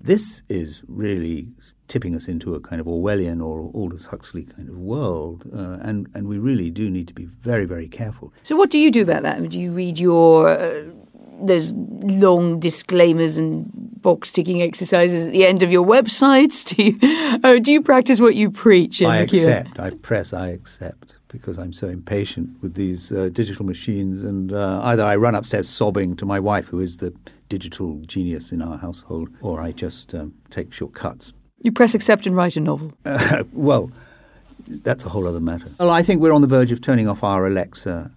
This 0.00 0.42
is 0.48 0.82
really 0.86 1.48
tipping 1.88 2.14
us 2.14 2.28
into 2.28 2.54
a 2.54 2.60
kind 2.60 2.80
of 2.80 2.86
Orwellian 2.86 3.44
or 3.44 3.70
Aldous 3.74 4.06
Huxley 4.06 4.44
kind 4.44 4.68
of 4.68 4.76
world, 4.76 5.44
uh, 5.52 5.78
and 5.82 6.08
and 6.14 6.28
we 6.28 6.38
really 6.38 6.70
do 6.70 6.88
need 6.88 7.08
to 7.08 7.14
be 7.14 7.24
very 7.24 7.64
very 7.64 7.88
careful. 7.88 8.32
So, 8.44 8.54
what 8.54 8.70
do 8.70 8.78
you 8.78 8.92
do 8.92 9.02
about 9.02 9.22
that? 9.24 9.48
Do 9.48 9.58
you 9.58 9.72
read 9.72 9.98
your 9.98 10.48
uh, 10.48 10.84
those 11.46 11.72
long 11.74 12.60
disclaimers 12.60 13.36
and 13.36 13.70
box 13.72 14.32
ticking 14.32 14.62
exercises 14.62 15.26
at 15.26 15.32
the 15.32 15.46
end 15.46 15.62
of 15.62 15.70
your 15.70 15.86
websites? 15.86 16.64
Do 16.74 16.82
you, 16.82 16.98
oh, 17.44 17.58
do 17.58 17.70
you 17.72 17.82
practice 17.82 18.20
what 18.20 18.34
you 18.34 18.50
preach? 18.50 19.02
I 19.02 19.18
accept. 19.18 19.78
I 19.78 19.90
press. 19.90 20.32
I 20.32 20.48
accept 20.48 21.16
because 21.28 21.58
I'm 21.58 21.72
so 21.72 21.88
impatient 21.88 22.60
with 22.60 22.74
these 22.74 23.10
uh, 23.10 23.30
digital 23.32 23.64
machines, 23.64 24.22
and 24.22 24.52
uh, 24.52 24.82
either 24.84 25.02
I 25.02 25.16
run 25.16 25.34
upstairs 25.34 25.68
sobbing 25.68 26.14
to 26.16 26.26
my 26.26 26.38
wife, 26.38 26.66
who 26.68 26.78
is 26.78 26.98
the 26.98 27.14
digital 27.48 28.00
genius 28.06 28.52
in 28.52 28.62
our 28.62 28.78
household, 28.78 29.28
or 29.40 29.60
I 29.60 29.72
just 29.72 30.14
um, 30.14 30.34
take 30.50 30.72
shortcuts. 30.72 31.32
You 31.62 31.72
press 31.72 31.94
accept 31.94 32.26
and 32.26 32.36
write 32.36 32.56
a 32.56 32.60
novel. 32.60 32.92
Uh, 33.04 33.44
well, 33.52 33.90
that's 34.66 35.04
a 35.04 35.08
whole 35.08 35.26
other 35.26 35.40
matter. 35.40 35.68
Well, 35.78 35.90
I 35.90 36.02
think 36.02 36.20
we're 36.20 36.32
on 36.32 36.42
the 36.42 36.46
verge 36.46 36.72
of 36.72 36.80
turning 36.80 37.08
off 37.08 37.24
our 37.24 37.46
Alexa. 37.46 38.10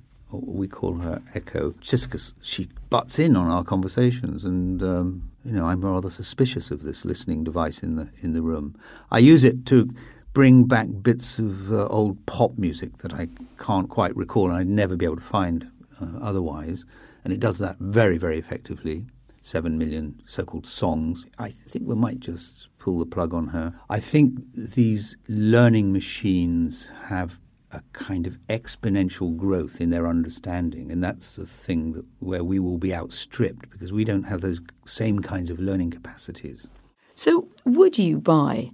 We 0.43 0.67
call 0.67 0.97
her 0.97 1.21
Echo, 1.33 1.73
just 1.81 2.05
because 2.05 2.33
she 2.41 2.69
butts 2.89 3.19
in 3.19 3.35
on 3.35 3.47
our 3.47 3.63
conversations, 3.63 4.45
and 4.45 4.81
um, 4.81 5.31
you 5.43 5.51
know 5.51 5.67
I'm 5.67 5.81
rather 5.81 6.09
suspicious 6.09 6.71
of 6.71 6.83
this 6.83 7.05
listening 7.05 7.43
device 7.43 7.83
in 7.83 7.95
the 7.95 8.09
in 8.21 8.33
the 8.33 8.41
room. 8.41 8.75
I 9.11 9.19
use 9.19 9.43
it 9.43 9.65
to 9.67 9.89
bring 10.33 10.65
back 10.65 10.87
bits 11.01 11.39
of 11.39 11.71
uh, 11.71 11.87
old 11.87 12.25
pop 12.25 12.57
music 12.57 12.97
that 12.97 13.13
I 13.13 13.29
can't 13.57 13.89
quite 13.89 14.15
recall, 14.15 14.49
and 14.49 14.57
I'd 14.57 14.67
never 14.67 14.95
be 14.95 15.05
able 15.05 15.15
to 15.17 15.21
find 15.21 15.69
uh, 16.01 16.17
otherwise, 16.21 16.85
and 17.23 17.33
it 17.33 17.39
does 17.39 17.59
that 17.59 17.77
very 17.79 18.17
very 18.17 18.37
effectively 18.37 19.05
seven 19.41 19.77
million 19.77 20.19
so-called 20.25 20.65
songs. 20.65 21.25
I 21.37 21.49
think 21.49 21.87
we 21.87 21.95
might 21.95 22.19
just 22.19 22.67
pull 22.79 22.97
the 22.97 23.05
plug 23.05 23.31
on 23.31 23.49
her. 23.49 23.79
I 23.89 23.99
think 23.99 24.41
these 24.53 25.17
learning 25.27 25.93
machines 25.93 26.89
have 27.09 27.39
a 27.75 27.83
kind 27.93 28.25
of 28.25 28.39
exponential 28.47 29.35
growth 29.35 29.81
in 29.81 29.89
their 29.89 30.07
understanding, 30.07 30.91
and 30.91 31.03
that's 31.03 31.35
the 31.35 31.45
thing 31.45 31.91
that 31.93 32.05
where 32.19 32.43
we 32.43 32.57
will 32.59 32.77
be 32.77 32.95
outstripped 32.95 33.69
because 33.69 33.91
we 33.91 34.05
don't 34.05 34.23
have 34.23 34.41
those 34.41 34.61
same 34.85 35.19
kinds 35.19 35.49
of 35.49 35.59
learning 35.59 35.91
capacities. 35.91 36.67
So, 37.13 37.47
would 37.65 37.97
you 37.97 38.19
buy 38.19 38.71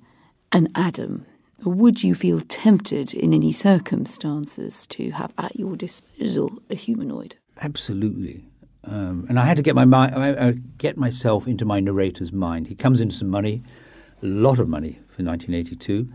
an 0.52 0.70
Adam? 0.76 1.26
Or 1.64 1.74
would 1.74 2.04
you 2.04 2.16
feel 2.16 2.40
tempted 2.40 3.14
in 3.14 3.34
any 3.34 3.52
circumstances 3.52 4.88
to 4.88 5.12
have 5.12 5.32
at 5.38 5.60
your 5.60 5.76
disposal 5.76 6.60
a 6.72 6.76
humanoid? 6.76 7.36
Absolutely. 7.62 8.46
Um, 8.84 9.28
and 9.30 9.40
I 9.40 9.46
had 9.46 9.58
to 9.58 9.64
get 9.64 9.76
my 9.76 9.86
mind, 9.86 10.16
I, 10.16 10.54
get 10.80 10.98
myself 10.98 11.48
into 11.48 11.66
my 11.66 11.80
narrator's 11.80 12.32
mind. 12.32 12.66
He 12.66 12.74
comes 12.74 13.00
into 13.00 13.16
some 13.16 13.30
money, 13.30 13.62
a 14.24 14.26
lot 14.26 14.60
of 14.60 14.68
money 14.68 14.94
for 15.08 15.24
1982. 15.24 16.10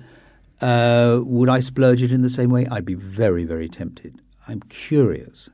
Uh, 0.60 1.20
would 1.22 1.48
I 1.48 1.60
splurge 1.60 2.02
it 2.02 2.12
in 2.12 2.22
the 2.22 2.28
same 2.28 2.50
way? 2.50 2.66
I'd 2.66 2.84
be 2.84 2.94
very, 2.94 3.44
very 3.44 3.68
tempted. 3.68 4.20
I'm 4.48 4.60
curious. 4.68 5.50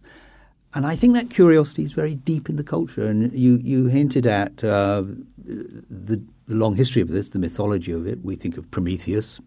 And 0.75 0.87
I 0.87 0.97
think 0.97 1.15
that 1.15 1.29
curiosity 1.29 1.83
is 1.83 1.93
very 1.93 2.15
deep 2.15 2.49
in 2.49 2.57
the 2.57 2.65
culture. 2.65 3.07
And 3.07 3.33
you, 3.33 3.59
you 3.63 3.87
hinted 3.87 4.27
at 4.27 4.65
uh, 4.65 5.05
the, 5.45 6.23
long 6.49 6.77
history 6.77 7.01
of 7.03 7.09
this, 7.09 7.31
the 7.31 7.39
mythology 7.39 7.93
of 7.93 8.07
it. 8.07 8.25
We 8.25 8.37
think 8.37 8.57
of 8.57 8.71
Prometheus. 8.71 9.41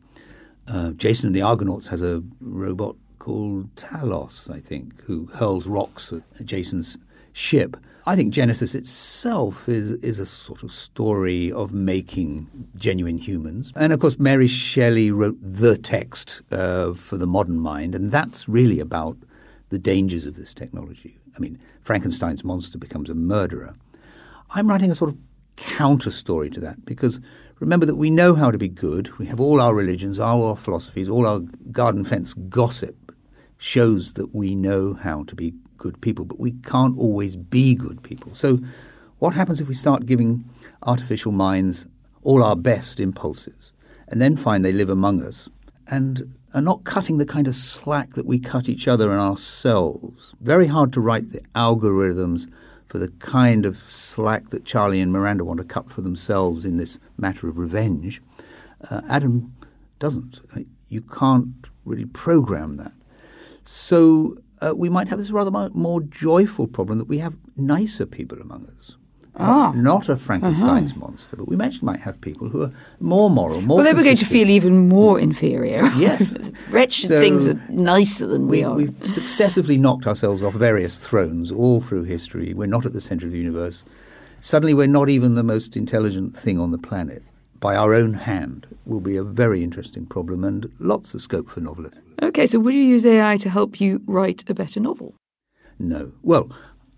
Uh, 0.67 0.91
Jason 0.91 1.27
and 1.27 1.35
the 1.35 1.41
Argonauts 1.41 1.87
has 1.87 2.01
a 2.01 2.23
robot 2.39 2.95
called 3.19 3.73
Talos, 3.75 4.49
I 4.49 4.59
think, 4.59 5.01
who 5.03 5.27
hurls 5.27 5.67
rocks 5.67 6.11
at 6.11 6.45
Jason's 6.45 6.97
ship. 7.33 7.77
I 8.07 8.15
think 8.15 8.33
Genesis 8.33 8.75
itself 8.75 9.67
is, 9.67 9.91
is 10.03 10.19
a 10.19 10.27
sort 10.27 10.61
of 10.61 10.71
story 10.71 11.51
of 11.51 11.73
making 11.73 12.69
genuine 12.75 13.17
humans. 13.17 13.73
And 13.75 13.91
of 13.91 13.99
course, 13.99 14.19
Mary 14.19 14.47
Shelley 14.47 15.09
wrote 15.09 15.37
the 15.41 15.75
text 15.75 16.43
uh, 16.51 16.93
for 16.93 17.17
the 17.17 17.25
modern 17.25 17.59
mind, 17.59 17.95
and 17.95 18.11
that's 18.11 18.47
really 18.47 18.79
about 18.79 19.17
the 19.69 19.79
dangers 19.79 20.27
of 20.27 20.35
this 20.35 20.53
technology. 20.53 21.19
I 21.35 21.39
mean, 21.39 21.59
Frankenstein's 21.81 22.43
monster 22.43 22.77
becomes 22.77 23.09
a 23.09 23.15
murderer. 23.15 23.75
I'm 24.51 24.69
writing 24.69 24.91
a 24.91 24.95
sort 24.95 25.09
of 25.09 25.17
counter 25.55 26.11
story 26.11 26.51
to 26.51 26.59
that 26.59 26.85
because 26.85 27.19
remember 27.59 27.87
that 27.87 27.95
we 27.95 28.11
know 28.11 28.35
how 28.35 28.51
to 28.51 28.57
be 28.59 28.67
good. 28.67 29.17
We 29.17 29.25
have 29.25 29.39
all 29.39 29.59
our 29.59 29.73
religions, 29.73 30.19
all 30.19 30.43
our 30.47 30.55
philosophies, 30.55 31.09
all 31.09 31.25
our 31.25 31.39
garden 31.71 32.03
fence 32.03 32.35
gossip 32.35 32.95
shows 33.57 34.13
that 34.13 34.35
we 34.35 34.53
know 34.53 34.93
how 34.93 35.23
to 35.23 35.35
be 35.35 35.53
good 35.77 35.99
people, 36.01 36.25
but 36.25 36.39
we 36.39 36.51
can't 36.51 36.97
always 36.97 37.35
be 37.35 37.75
good 37.75 38.01
people. 38.03 38.33
So, 38.35 38.59
what 39.19 39.33
happens 39.33 39.61
if 39.61 39.67
we 39.67 39.73
start 39.73 40.05
giving 40.05 40.43
artificial 40.83 41.31
minds 41.31 41.87
all 42.23 42.43
our 42.43 42.55
best 42.55 42.99
impulses 42.99 43.71
and 44.09 44.21
then 44.21 44.35
find 44.35 44.63
they 44.63 44.73
live 44.73 44.89
among 44.89 45.23
us 45.23 45.47
and 45.87 46.35
are 46.53 46.61
not 46.61 46.83
cutting 46.83 47.17
the 47.17 47.25
kind 47.25 47.47
of 47.47 47.55
slack 47.55 48.11
that 48.11 48.25
we 48.25 48.39
cut 48.39 48.67
each 48.67 48.87
other 48.87 49.11
and 49.11 49.19
ourselves? 49.19 50.33
Very 50.41 50.67
hard 50.67 50.91
to 50.93 51.01
write 51.01 51.31
the 51.31 51.41
algorithms 51.55 52.51
for 52.87 52.97
the 52.97 53.09
kind 53.19 53.65
of 53.65 53.77
slack 53.77 54.49
that 54.49 54.65
Charlie 54.65 55.01
and 55.01 55.11
Miranda 55.11 55.43
want 55.43 55.59
to 55.59 55.65
cut 55.65 55.91
for 55.91 56.01
themselves 56.01 56.65
in 56.65 56.77
this 56.77 56.99
matter 57.17 57.47
of 57.47 57.57
revenge. 57.57 58.21
Uh, 58.89 59.01
Adam 59.09 59.53
doesn't. 59.99 60.39
You 60.87 61.01
can't 61.01 61.67
really 61.83 62.05
program 62.05 62.77
that. 62.77 62.93
So 63.63 64.37
uh, 64.61 64.73
we 64.75 64.89
might 64.89 65.07
have 65.07 65.19
this 65.19 65.31
rather 65.31 65.69
more 65.73 66.01
joyful 66.01 66.67
problem 66.67 66.97
that 66.97 67.07
we 67.07 67.19
have 67.19 67.37
nicer 67.55 68.05
people 68.05 68.39
among 68.41 68.65
us. 68.77 68.95
Ah. 69.37 69.73
Not, 69.75 70.07
a 70.07 70.15
Frankenstein's 70.15 70.91
uh-huh. 70.91 71.01
monster, 71.01 71.35
but 71.35 71.49
we 71.49 71.57
actually 71.59 71.85
might 71.85 71.99
have 71.99 72.21
people 72.21 72.47
who 72.47 72.63
are 72.63 72.71
more 73.01 73.29
moral, 73.29 73.59
more. 73.59 73.77
Well, 73.77 73.85
they 73.85 73.93
were 73.93 74.03
going 74.03 74.15
to 74.15 74.25
feel 74.25 74.49
even 74.49 74.87
more 74.87 75.19
inferior. 75.19 75.81
Yes, 75.95 76.37
wretched 76.69 77.07
so 77.07 77.19
things 77.19 77.47
are 77.47 77.59
nicer 77.69 78.27
than 78.27 78.47
we, 78.47 78.59
we, 78.59 78.63
are. 78.63 78.75
We've 78.75 79.11
successively 79.11 79.77
knocked 79.77 80.07
ourselves 80.07 80.43
off 80.43 80.53
various 80.53 81.05
thrones 81.05 81.51
all 81.51 81.81
through 81.81 82.03
history. 82.03 82.53
We're 82.53 82.67
not 82.67 82.85
at 82.85 82.93
the 82.93 83.01
centre 83.01 83.25
of 83.25 83.31
the 83.31 83.37
universe. 83.37 83.83
Suddenly, 84.39 84.73
we're 84.73 84.87
not 84.87 85.09
even 85.09 85.35
the 85.35 85.43
most 85.43 85.75
intelligent 85.75 86.33
thing 86.35 86.59
on 86.59 86.71
the 86.71 86.77
planet 86.77 87.23
by 87.65 87.75
our 87.75 87.95
own 87.95 88.13
hand 88.13 88.67
will 88.85 89.01
be 89.01 89.17
a 89.17 89.23
very 89.23 89.63
interesting 89.63 90.05
problem 90.05 90.43
and 90.43 90.71
lots 90.77 91.15
of 91.15 91.21
scope 91.23 91.49
for 91.49 91.61
novelists. 91.61 91.99
Okay, 92.21 92.45
so 92.45 92.59
would 92.59 92.75
you 92.75 92.83
use 92.83 93.03
AI 93.07 93.37
to 93.37 93.49
help 93.49 93.81
you 93.81 94.03
write 94.05 94.47
a 94.47 94.53
better 94.53 94.79
novel? 94.79 95.15
No. 95.79 96.11
Well, 96.21 96.47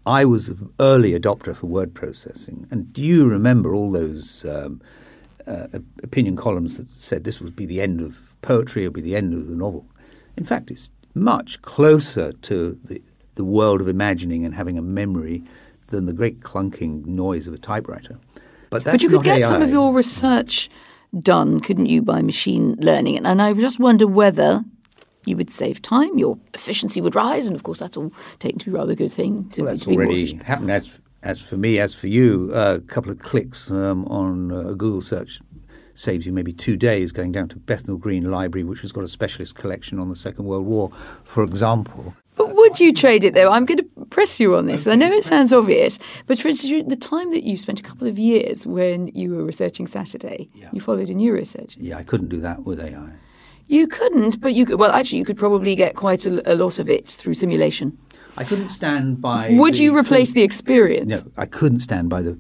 I 0.06 0.26
was 0.26 0.50
an 0.50 0.74
early 0.82 1.18
adopter 1.18 1.56
for 1.56 1.68
word 1.68 1.94
processing. 1.94 2.68
And 2.70 2.92
do 2.92 3.02
you 3.02 3.30
remember 3.30 3.74
all 3.74 3.94
those 3.94 4.44
um, 4.44 4.82
uh, 5.48 5.68
opinion 6.04 6.36
columns 6.36 6.76
that 6.76 6.90
said 6.90 7.24
this 7.24 7.40
would 7.40 7.56
be 7.56 7.66
the 7.66 7.80
end 7.80 8.02
of 8.02 8.18
poetry, 8.42 8.84
it 8.84 8.88
would 8.88 8.94
be 8.94 9.10
the 9.10 9.16
end 9.16 9.34
of 9.34 9.48
the 9.48 9.56
novel? 9.56 9.88
In 10.36 10.44
fact, 10.44 10.70
it's 10.70 10.92
much 11.14 11.62
closer 11.62 12.34
to 12.34 12.78
the, 12.84 13.02
the 13.36 13.46
world 13.46 13.80
of 13.80 13.88
imagining 13.88 14.44
and 14.44 14.54
having 14.54 14.78
a 14.78 14.82
memory 14.82 15.46
than 15.88 16.08
the 16.08 16.14
great 16.14 16.42
clunking 16.42 17.06
noise 17.06 17.48
of 17.48 17.54
a 17.54 17.58
typewriter. 17.58 18.20
But, 18.70 18.84
but 18.84 19.02
you 19.02 19.10
could 19.10 19.24
get 19.24 19.40
AI. 19.40 19.48
some 19.48 19.62
of 19.62 19.70
your 19.70 19.94
research 19.94 20.70
done, 21.22 21.60
couldn't 21.60 21.88
you, 21.88 22.02
by 22.02 22.22
machine 22.22 22.76
learning? 22.80 23.26
And 23.26 23.42
I 23.42 23.54
just 23.54 23.80
wonder 23.80 24.08
whether 24.08 24.64
you 25.26 25.38
would 25.38 25.50
save 25.50 25.82
time, 25.82 26.18
your 26.18 26.38
efficiency 26.54 27.02
would 27.02 27.16
rise, 27.16 27.48
and 27.48 27.56
of 27.56 27.64
course 27.64 27.80
that's 27.80 27.98
all 27.98 28.14
taken 28.40 28.60
to 28.60 28.66
be 28.66 28.72
a 28.72 28.74
rather 28.76 28.96
good 28.96 29.12
thing. 29.12 29.50
To, 29.50 29.64
well, 29.64 29.74
that's 29.74 29.88
already 29.88 30.36
happened. 30.38 30.72
As 30.72 31.00
as 31.24 31.42
for 31.42 31.58
me, 31.58 31.80
as 31.80 31.94
for 31.94 32.08
you, 32.08 32.52
uh, 32.54 32.78
a 32.78 32.82
couple 32.82 33.12
of 33.12 33.20
clicks 33.20 33.70
um, 33.72 34.06
on 34.06 34.52
a 34.52 34.76
Google 34.76 35.02
search 35.02 35.42
saves 35.94 36.28
you 36.28 36.32
maybe 36.32 36.54
two 36.54 36.78
days 36.78 37.12
going 37.12 37.32
down 37.32 37.48
to 37.50 37.58
Bethnal 37.58 37.98
Green 37.98 38.30
Library, 38.30 38.64
which 38.64 38.82
has 38.82 38.92
got 38.92 39.04
a 39.04 39.08
specialist 39.08 39.56
collection 39.56 40.00
on 40.00 40.10
the 40.10 40.16
Second 40.16 40.46
World 40.46 40.66
War, 40.66 40.92
for 41.24 41.44
example. 41.44 42.14
But 42.36 42.56
would 42.56 42.80
you 42.80 42.94
trade 42.94 43.24
it 43.24 43.34
though? 43.34 43.52
I'm 43.52 43.66
going 43.66 43.80
to 43.80 43.97
press 44.18 44.40
you 44.40 44.56
on 44.56 44.66
this. 44.66 44.88
I 44.88 44.96
know 44.96 45.12
it 45.12 45.24
sounds 45.24 45.54
obvious, 45.54 46.00
but 46.26 46.40
for 46.40 46.48
instance, 46.48 46.90
the 46.90 46.96
time 46.96 47.30
that 47.30 47.44
you 47.44 47.56
spent 47.56 47.80
a 47.80 47.84
couple 47.84 48.08
of 48.08 48.18
years 48.18 48.66
when 48.66 49.10
you 49.10 49.30
were 49.30 49.44
researching 49.44 49.86
Saturday, 49.86 50.50
yeah. 50.56 50.70
you 50.74 50.82
followed 50.82 51.12
a 51.12 51.14
new 51.14 51.32
research. 51.32 51.78
Yeah, 51.78 52.00
I 52.00 52.04
couldn't 52.04 52.30
do 52.30 52.40
that 52.40 52.66
with 52.66 52.80
AI. 52.80 53.14
You 53.68 53.86
couldn't, 53.86 54.42
but 54.42 54.56
you 54.56 54.66
could. 54.66 54.80
Well, 54.80 54.90
actually, 54.90 55.20
you 55.20 55.26
could 55.26 55.38
probably 55.38 55.76
get 55.76 55.96
quite 55.96 56.26
a, 56.26 56.52
a 56.52 56.56
lot 56.56 56.80
of 56.80 56.90
it 56.90 57.08
through 57.08 57.36
simulation. 57.36 57.96
I 58.38 58.44
couldn't 58.44 58.72
stand 58.72 59.22
by. 59.22 59.52
Would 59.52 59.78
you 59.78 59.96
replace 59.96 60.34
the 60.34 60.42
experience? 60.42 61.12
No, 61.12 61.32
I 61.38 61.46
couldn't 61.46 61.82
stand 61.82 62.10
by 62.10 62.24
the 62.24 62.40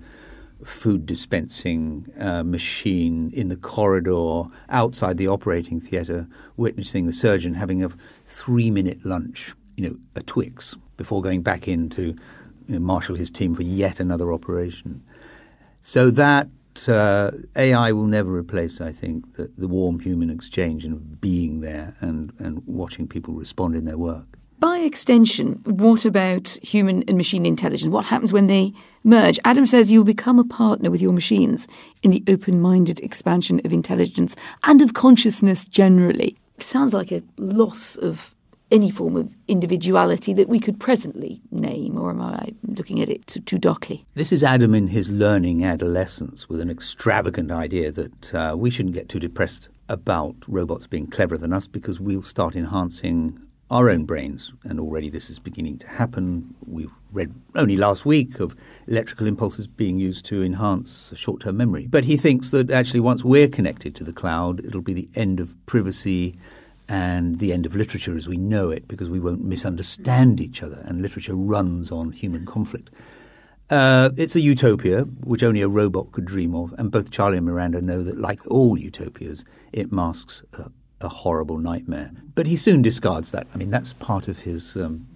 food 0.65 1.05
dispensing 1.05 2.11
uh, 2.19 2.41
machine 2.41 3.29
in 3.35 3.49
the 3.49 3.55
corridor 3.55 4.45
outside 4.69 5.17
the 5.17 5.27
operating 5.27 5.79
theatre, 5.79 6.27
witnessing 6.55 7.05
the 7.05 7.13
surgeon 7.13 7.53
having 7.53 7.83
a 7.83 7.89
three 8.25 8.71
minute 8.71 9.05
lunch, 9.05 9.53
you 9.75 9.87
know, 9.87 9.95
a 10.15 10.23
Twix, 10.23 10.75
before 10.97 11.21
going 11.21 11.41
back 11.41 11.67
in 11.67 11.89
to 11.91 12.03
you 12.03 12.17
know, 12.67 12.79
marshal 12.79 13.15
his 13.15 13.31
team 13.31 13.55
for 13.55 13.63
yet 13.63 13.99
another 13.99 14.33
operation. 14.33 15.03
So 15.81 16.09
that 16.11 16.49
uh, 16.87 17.31
AI 17.55 17.91
will 17.91 18.05
never 18.05 18.35
replace, 18.35 18.81
I 18.81 18.91
think, 18.91 19.35
the, 19.35 19.49
the 19.57 19.67
warm 19.67 19.99
human 19.99 20.29
exchange 20.29 20.85
and 20.85 21.19
being 21.19 21.61
there 21.61 21.95
and, 22.01 22.33
and 22.39 22.61
watching 22.65 23.07
people 23.07 23.33
respond 23.33 23.75
in 23.75 23.85
their 23.85 23.97
work. 23.97 24.37
By 24.59 24.79
extension, 24.79 25.61
what 25.65 26.03
about 26.03 26.57
human 26.63 27.03
and 27.07 27.15
machine 27.15 27.45
intelligence? 27.45 27.89
What 27.91 28.05
happens 28.05 28.33
when 28.33 28.47
they 28.47 28.73
merge? 29.03 29.39
Adam 29.45 29.67
says 29.67 29.91
you'll 29.91 30.03
become 30.03 30.39
a 30.39 30.43
partner 30.43 30.89
with 30.89 31.01
your 31.01 31.13
machines 31.13 31.67
in 32.01 32.09
the 32.09 32.23
open 32.27 32.59
minded 32.59 32.99
expansion 33.01 33.61
of 33.63 33.71
intelligence 33.71 34.35
and 34.63 34.81
of 34.81 34.95
consciousness 34.95 35.65
generally. 35.65 36.35
It 36.57 36.63
sounds 36.63 36.91
like 36.91 37.11
a 37.11 37.21
loss 37.37 37.97
of 37.97 38.35
any 38.71 38.91
form 38.91 39.15
of 39.15 39.33
individuality 39.47 40.33
that 40.33 40.49
we 40.49 40.59
could 40.59 40.79
presently 40.79 41.41
name, 41.51 41.97
or 41.97 42.09
am 42.09 42.21
I 42.21 42.53
looking 42.63 43.01
at 43.01 43.09
it 43.09 43.25
too, 43.27 43.39
too 43.39 43.57
darkly? 43.57 44.05
This 44.13 44.31
is 44.31 44.43
Adam 44.43 44.73
in 44.75 44.87
his 44.87 45.09
learning 45.09 45.63
adolescence 45.63 46.49
with 46.49 46.61
an 46.61 46.69
extravagant 46.69 47.51
idea 47.51 47.91
that 47.91 48.33
uh, 48.33 48.55
we 48.57 48.69
shouldn't 48.69 48.95
get 48.95 49.09
too 49.09 49.19
depressed 49.19 49.69
about 49.89 50.35
robots 50.47 50.87
being 50.87 51.07
cleverer 51.07 51.37
than 51.37 51.53
us 51.53 51.67
because 51.67 51.99
we'll 51.99 52.21
start 52.21 52.55
enhancing 52.55 53.39
our 53.69 53.89
own 53.89 54.05
brains, 54.05 54.53
and 54.63 54.79
already 54.79 55.09
this 55.09 55.29
is 55.29 55.39
beginning 55.39 55.77
to 55.77 55.87
happen. 55.87 56.55
We've 56.65 56.91
read 57.11 57.33
only 57.55 57.75
last 57.75 58.05
week 58.05 58.39
of 58.39 58.55
electrical 58.87 59.27
impulses 59.27 59.67
being 59.67 59.99
used 59.99 60.25
to 60.27 60.41
enhance 60.41 61.13
short 61.17 61.41
term 61.41 61.57
memory. 61.57 61.87
But 61.87 62.05
he 62.05 62.15
thinks 62.15 62.49
that 62.51 62.71
actually, 62.71 63.01
once 63.01 63.25
we're 63.25 63.49
connected 63.49 63.93
to 63.95 64.05
the 64.05 64.13
cloud, 64.13 64.63
it'll 64.63 64.81
be 64.81 64.93
the 64.93 65.09
end 65.15 65.41
of 65.41 65.53
privacy 65.65 66.37
and 66.89 67.39
the 67.39 67.51
end 67.53 67.65
of 67.65 67.75
literature 67.75 68.15
as 68.15 68.27
we 68.27 68.37
know 68.37 68.69
it 68.69 68.87
because 68.87 69.09
we 69.09 69.19
won't 69.19 69.43
misunderstand 69.43 70.39
each 70.39 70.63
other, 70.63 70.81
and 70.85 71.01
literature 71.01 71.35
runs 71.35 71.91
on 71.91 72.11
human 72.11 72.45
conflict. 72.45 72.89
Uh, 73.69 74.11
it's 74.15 74.35
a 74.35 74.39
utopia 74.39 75.01
which 75.01 75.43
only 75.43 75.61
a 75.61 75.67
robot 75.67 76.11
could 76.13 76.25
dream 76.25 76.55
of, 76.55 76.73
and 76.77 76.91
both 76.91 77.11
Charlie 77.11 77.37
and 77.37 77.45
Miranda 77.45 77.81
know 77.81 78.01
that, 78.03 78.17
like 78.17 78.39
all 78.49 78.77
utopias, 78.77 79.43
it 79.73 79.91
masks 79.91 80.43
a 80.53 80.71
a 81.01 81.07
horrible 81.07 81.57
nightmare. 81.57 82.11
But 82.35 82.47
he 82.47 82.55
soon 82.55 82.81
discards 82.81 83.31
that. 83.31 83.47
I 83.53 83.57
mean, 83.57 83.69
that's 83.69 83.93
part 83.93 84.27
of 84.27 84.39
his 84.39 84.75
um, 84.75 85.07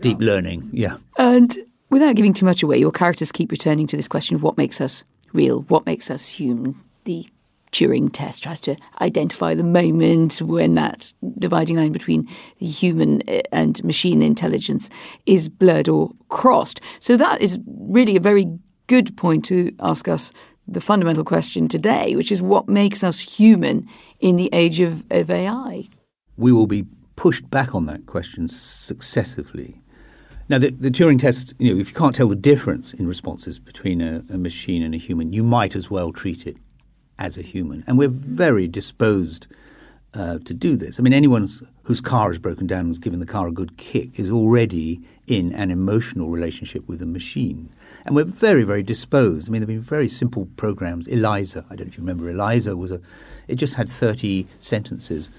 deep 0.00 0.18
learning. 0.18 0.68
Yeah. 0.72 0.96
And 1.16 1.56
without 1.90 2.16
giving 2.16 2.34
too 2.34 2.44
much 2.44 2.62
away, 2.62 2.78
your 2.78 2.92
characters 2.92 3.32
keep 3.32 3.50
returning 3.50 3.86
to 3.88 3.96
this 3.96 4.08
question 4.08 4.34
of 4.34 4.42
what 4.42 4.56
makes 4.56 4.80
us 4.80 5.04
real, 5.32 5.62
what 5.62 5.86
makes 5.86 6.10
us 6.10 6.26
human. 6.26 6.76
The 7.04 7.28
Turing 7.72 8.10
test 8.12 8.42
tries 8.42 8.60
to 8.62 8.76
identify 9.00 9.54
the 9.54 9.64
moment 9.64 10.40
when 10.40 10.74
that 10.74 11.12
dividing 11.38 11.76
line 11.76 11.92
between 11.92 12.28
human 12.56 13.22
uh, 13.28 13.42
and 13.52 13.82
machine 13.84 14.22
intelligence 14.22 14.90
is 15.26 15.48
blurred 15.48 15.88
or 15.88 16.12
crossed. 16.28 16.80
So 17.00 17.16
that 17.16 17.40
is 17.40 17.58
really 17.66 18.16
a 18.16 18.20
very 18.20 18.58
good 18.86 19.16
point 19.16 19.44
to 19.46 19.74
ask 19.80 20.08
us 20.08 20.32
the 20.66 20.80
fundamental 20.80 21.24
question 21.24 21.68
today, 21.68 22.14
which 22.14 22.30
is 22.30 22.42
what 22.42 22.68
makes 22.68 23.02
us 23.02 23.20
human 23.20 23.88
in 24.20 24.36
the 24.36 24.50
age 24.52 24.80
of, 24.80 25.04
of 25.10 25.30
AI? 25.30 25.88
We 26.36 26.52
will 26.52 26.66
be 26.66 26.86
pushed 27.16 27.48
back 27.50 27.74
on 27.74 27.86
that 27.86 28.06
question 28.06 28.46
successively. 28.48 29.82
Now, 30.48 30.58
the, 30.58 30.70
the, 30.70 30.90
Turing 30.90 31.20
test, 31.20 31.52
you 31.58 31.74
know, 31.74 31.80
if 31.80 31.90
you 31.90 31.94
can't 31.94 32.14
tell 32.14 32.28
the 32.28 32.36
difference 32.36 32.94
in 32.94 33.06
responses 33.06 33.58
between 33.58 34.00
a, 34.00 34.24
a, 34.30 34.38
machine 34.38 34.82
and 34.82 34.94
a 34.94 34.98
human, 34.98 35.32
you 35.32 35.42
might 35.42 35.74
as 35.74 35.90
well 35.90 36.10
treat 36.12 36.46
it 36.46 36.56
as 37.18 37.36
a 37.36 37.42
human. 37.42 37.84
And 37.86 37.98
we're 37.98 38.08
very 38.08 38.68
disposed 38.68 39.46
uh, 40.14 40.38
to 40.38 40.54
do 40.54 40.76
this. 40.76 40.98
I 40.98 41.02
mean, 41.02 41.12
anyone 41.12 41.48
whose 41.82 42.00
car 42.00 42.30
is 42.32 42.38
broken 42.38 42.66
down 42.66 42.80
and 42.80 42.88
has 42.88 42.98
given 42.98 43.20
the 43.20 43.26
car 43.26 43.48
a 43.48 43.52
good 43.52 43.76
kick 43.76 44.18
is 44.18 44.30
already 44.30 45.00
in 45.26 45.52
an 45.52 45.70
emotional 45.70 46.30
relationship 46.30 46.88
with 46.88 47.02
a 47.02 47.06
machine. 47.06 47.70
And 48.04 48.16
we're 48.16 48.24
very, 48.24 48.62
very 48.62 48.82
disposed. 48.82 49.48
I 49.48 49.52
mean, 49.52 49.60
there 49.60 49.66
have 49.66 49.76
been 49.76 49.80
very 49.80 50.08
simple 50.08 50.48
programs. 50.56 51.06
Eliza, 51.06 51.64
I 51.68 51.76
don't 51.76 51.86
know 51.86 51.90
if 51.90 51.98
you 51.98 52.02
remember, 52.02 52.30
Eliza 52.30 52.76
was 52.76 52.90
a, 52.90 53.00
it 53.48 53.56
just 53.56 53.74
had 53.74 53.88
30 53.90 54.46
sentences. 54.58 55.30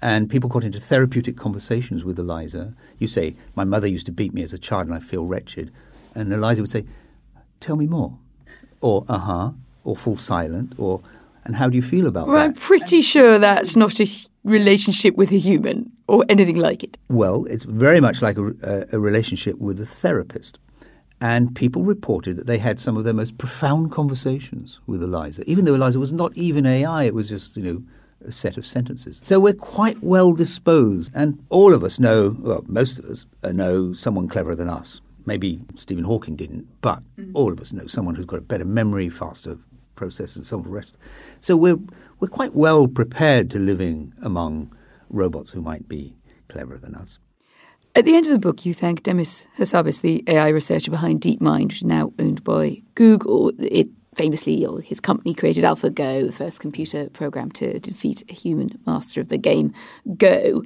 And 0.00 0.28
people 0.28 0.48
got 0.48 0.62
into 0.62 0.78
therapeutic 0.78 1.36
conversations 1.36 2.04
with 2.04 2.18
Eliza. 2.18 2.74
You 2.98 3.08
say, 3.08 3.34
My 3.56 3.64
mother 3.64 3.86
used 3.86 4.06
to 4.06 4.12
beat 4.12 4.32
me 4.32 4.42
as 4.42 4.52
a 4.52 4.58
child 4.58 4.86
and 4.86 4.94
I 4.94 5.00
feel 5.00 5.24
wretched. 5.24 5.72
And 6.14 6.32
Eliza 6.32 6.62
would 6.62 6.70
say, 6.70 6.84
Tell 7.60 7.76
me 7.76 7.86
more. 7.86 8.18
Or, 8.80 9.04
uh 9.08 9.18
huh, 9.18 9.50
or 9.82 9.96
fall 9.96 10.16
silent, 10.16 10.74
or, 10.78 11.00
and 11.48 11.56
how 11.56 11.68
do 11.68 11.76
you 11.76 11.82
feel 11.82 12.06
about 12.06 12.28
well, 12.28 12.36
that? 12.36 12.44
I'm 12.44 12.52
pretty 12.52 13.00
sure 13.00 13.38
that's 13.38 13.74
not 13.74 13.98
a 13.98 14.06
relationship 14.44 15.16
with 15.16 15.32
a 15.32 15.38
human 15.38 15.90
or 16.06 16.24
anything 16.28 16.56
like 16.56 16.84
it. 16.84 16.98
Well, 17.08 17.46
it's 17.46 17.64
very 17.64 18.00
much 18.00 18.20
like 18.22 18.36
a, 18.36 18.84
a 18.92 19.00
relationship 19.00 19.58
with 19.58 19.80
a 19.80 19.86
therapist. 19.86 20.58
And 21.20 21.56
people 21.56 21.82
reported 21.82 22.36
that 22.36 22.46
they 22.46 22.58
had 22.58 22.78
some 22.78 22.96
of 22.96 23.04
their 23.04 23.14
most 23.14 23.38
profound 23.38 23.90
conversations 23.90 24.78
with 24.86 25.02
Eliza, 25.02 25.42
even 25.46 25.64
though 25.64 25.74
Eliza 25.74 25.98
was 25.98 26.12
not 26.12 26.36
even 26.36 26.64
AI, 26.64 27.04
it 27.04 27.14
was 27.14 27.30
just, 27.30 27.56
you 27.56 27.62
know, 27.62 27.82
a 28.24 28.30
set 28.30 28.58
of 28.58 28.66
sentences. 28.66 29.18
So 29.22 29.40
we're 29.40 29.54
quite 29.54 30.00
well 30.02 30.32
disposed. 30.34 31.10
And 31.14 31.42
all 31.48 31.72
of 31.72 31.82
us 31.82 31.98
know, 31.98 32.36
well, 32.40 32.62
most 32.68 32.98
of 32.98 33.06
us 33.06 33.26
know 33.42 33.92
someone 33.94 34.28
cleverer 34.28 34.54
than 34.54 34.68
us. 34.68 35.00
Maybe 35.26 35.60
Stephen 35.74 36.04
Hawking 36.04 36.36
didn't, 36.36 36.68
but 36.82 37.02
mm. 37.18 37.30
all 37.34 37.52
of 37.52 37.60
us 37.60 37.72
know 37.72 37.86
someone 37.86 38.14
who's 38.14 38.26
got 38.26 38.38
a 38.38 38.42
better 38.42 38.64
memory, 38.64 39.08
faster 39.08 39.58
processors, 39.98 40.36
and 40.36 40.46
some 40.46 40.60
of 40.60 40.64
the 40.66 40.70
rest. 40.70 40.96
So 41.40 41.56
we're, 41.56 41.78
we're 42.20 42.28
quite 42.28 42.54
well 42.54 42.86
prepared 42.86 43.50
to 43.50 43.58
living 43.58 44.12
among 44.22 44.74
robots 45.10 45.50
who 45.50 45.60
might 45.60 45.88
be 45.88 46.16
cleverer 46.48 46.78
than 46.78 46.94
us. 46.94 47.18
At 47.94 48.04
the 48.04 48.14
end 48.14 48.26
of 48.26 48.32
the 48.32 48.38
book, 48.38 48.64
you 48.64 48.74
thank 48.74 49.02
Demis 49.02 49.48
Hassabis, 49.58 50.02
the 50.02 50.22
AI 50.28 50.48
researcher 50.48 50.90
behind 50.90 51.20
DeepMind, 51.20 51.64
which 51.64 51.76
is 51.76 51.84
now 51.84 52.12
owned 52.18 52.44
by 52.44 52.82
Google. 52.94 53.52
It 53.58 53.88
famously, 54.14 54.66
or 54.66 54.80
his 54.80 55.00
company 55.00 55.32
created 55.32 55.64
AlphaGo, 55.64 56.26
the 56.26 56.32
first 56.32 56.60
computer 56.60 57.08
program 57.10 57.50
to 57.52 57.78
defeat 57.78 58.22
a 58.28 58.34
human 58.34 58.70
master 58.86 59.20
of 59.20 59.28
the 59.28 59.38
game 59.38 59.72
Go. 60.16 60.62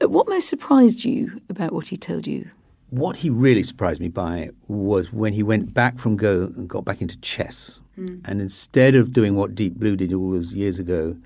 What 0.00 0.28
most 0.28 0.48
surprised 0.48 1.04
you 1.04 1.40
about 1.48 1.72
what 1.72 1.88
he 1.88 1.96
told 1.96 2.26
you? 2.26 2.50
What 2.90 3.16
he 3.16 3.30
really 3.30 3.62
surprised 3.62 4.00
me 4.00 4.08
by 4.08 4.50
was 4.68 5.12
when 5.12 5.32
he 5.32 5.42
went 5.42 5.72
back 5.72 5.98
from 5.98 6.16
Go 6.16 6.50
and 6.56 6.68
got 6.68 6.84
back 6.84 7.00
into 7.00 7.18
chess. 7.20 7.80
Mm. 7.98 8.26
And 8.28 8.40
instead 8.40 8.94
of 8.94 9.12
doing 9.12 9.36
what 9.36 9.54
Deep 9.54 9.74
Blue 9.74 9.96
did 9.96 10.12
all 10.12 10.30
those 10.30 10.54
years 10.54 10.78
ago, 10.78 11.16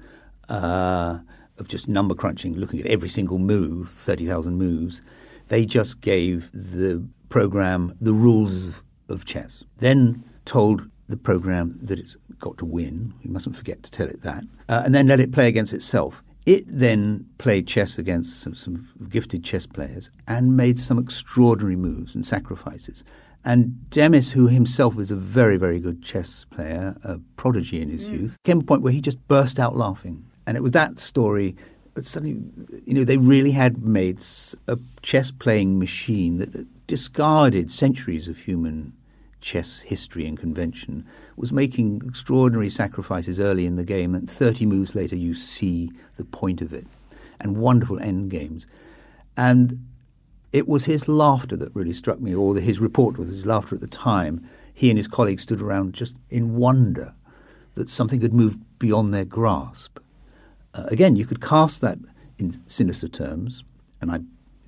uh, 0.48 1.18
of 1.58 1.68
just 1.68 1.88
number 1.88 2.14
crunching, 2.14 2.56
looking 2.56 2.80
at 2.80 2.86
every 2.86 3.08
single 3.08 3.38
move, 3.38 3.90
30,000 3.90 4.56
moves, 4.56 5.02
they 5.48 5.66
just 5.66 6.00
gave 6.00 6.50
the 6.52 7.06
program 7.28 7.94
the 8.00 8.12
rules 8.12 8.64
of, 8.64 8.82
of 9.08 9.24
chess. 9.24 9.64
Then 9.78 10.24
told 10.44 10.90
the 11.08 11.16
program 11.16 11.76
that 11.82 11.98
it's 11.98 12.16
got 12.38 12.56
to 12.58 12.64
win. 12.64 13.12
You 13.22 13.30
mustn't 13.30 13.56
forget 13.56 13.82
to 13.82 13.90
tell 13.90 14.08
it 14.08 14.22
that. 14.22 14.44
Uh, 14.68 14.82
and 14.84 14.94
then 14.94 15.06
let 15.06 15.20
it 15.20 15.32
play 15.32 15.48
against 15.48 15.72
itself. 15.72 16.22
It 16.46 16.64
then 16.66 17.26
played 17.38 17.66
chess 17.66 17.98
against 17.98 18.40
some, 18.40 18.54
some, 18.54 18.88
gifted 19.08 19.44
chess 19.44 19.66
players 19.66 20.10
and 20.26 20.56
made 20.56 20.80
some 20.80 20.98
extraordinary 20.98 21.76
moves 21.76 22.14
and 22.14 22.24
sacrifices. 22.24 23.04
And 23.44 23.88
Demis, 23.90 24.32
who 24.32 24.48
himself 24.48 24.94
was 24.94 25.10
a 25.10 25.16
very, 25.16 25.56
very 25.56 25.80
good 25.80 26.02
chess 26.02 26.44
player, 26.44 26.96
a 27.04 27.18
prodigy 27.36 27.80
in 27.80 27.88
his 27.88 28.06
mm. 28.06 28.12
youth, 28.12 28.36
came 28.44 28.60
to 28.60 28.64
a 28.64 28.66
point 28.66 28.82
where 28.82 28.92
he 28.92 29.00
just 29.00 29.26
burst 29.28 29.58
out 29.58 29.76
laughing. 29.76 30.26
And 30.46 30.56
it 30.56 30.62
was 30.62 30.72
that 30.72 30.98
story 30.98 31.56
but 31.94 32.04
suddenly, 32.04 32.40
you 32.84 32.94
know, 32.94 33.04
they 33.04 33.16
really 33.16 33.50
had 33.50 33.82
made 33.82 34.24
a 34.68 34.78
chess 35.02 35.30
playing 35.30 35.78
machine 35.78 36.38
that 36.38 36.66
discarded 36.86 37.70
centuries 37.70 38.28
of 38.28 38.38
human 38.38 38.92
chess 39.40 39.80
history 39.80 40.26
and 40.26 40.38
convention, 40.38 41.06
was 41.36 41.52
making 41.52 42.02
extraordinary 42.06 42.68
sacrifices 42.68 43.40
early 43.40 43.66
in 43.66 43.76
the 43.76 43.84
game, 43.84 44.14
and 44.14 44.28
30 44.28 44.66
moves 44.66 44.94
later, 44.94 45.16
you 45.16 45.34
see 45.34 45.90
the 46.16 46.24
point 46.24 46.60
of 46.60 46.72
it, 46.72 46.86
and 47.40 47.56
wonderful 47.56 47.98
end 48.00 48.30
games. 48.30 48.66
And 49.36 49.86
it 50.52 50.66
was 50.66 50.84
his 50.84 51.08
laughter 51.08 51.56
that 51.56 51.74
really 51.74 51.92
struck 51.92 52.20
me, 52.20 52.34
or 52.34 52.56
his 52.56 52.80
report 52.80 53.18
was 53.18 53.30
his 53.30 53.46
laughter 53.46 53.74
at 53.74 53.80
the 53.80 53.86
time. 53.86 54.48
He 54.74 54.90
and 54.90 54.98
his 54.98 55.08
colleagues 55.08 55.42
stood 55.42 55.60
around 55.60 55.94
just 55.94 56.16
in 56.28 56.56
wonder 56.56 57.14
that 57.74 57.88
something 57.88 58.20
had 58.20 58.34
moved 58.34 58.60
beyond 58.78 59.14
their 59.14 59.24
grasp. 59.24 59.98
Uh, 60.74 60.84
again, 60.88 61.16
you 61.16 61.26
could 61.26 61.40
cast 61.40 61.80
that 61.80 61.98
in 62.38 62.60
sinister 62.66 63.08
terms, 63.08 63.64
and 64.00 64.10
I 64.10 64.16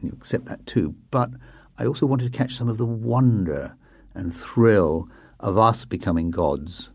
you 0.01 0.09
know, 0.09 0.14
accept 0.14 0.45
that 0.47 0.64
too. 0.66 0.95
But 1.11 1.31
I 1.79 1.87
also 1.87 2.07
wanted 2.07 2.33
to 2.33 2.38
catch 2.38 2.55
some 2.55 2.68
of 2.68 2.79
the 2.79 2.87
wonder 2.87 3.77
and 4.14 4.35
thrill 4.35 5.09
of 5.40 5.59
us 5.59 5.85
becoming 5.85 6.31
gods, 6.31 6.90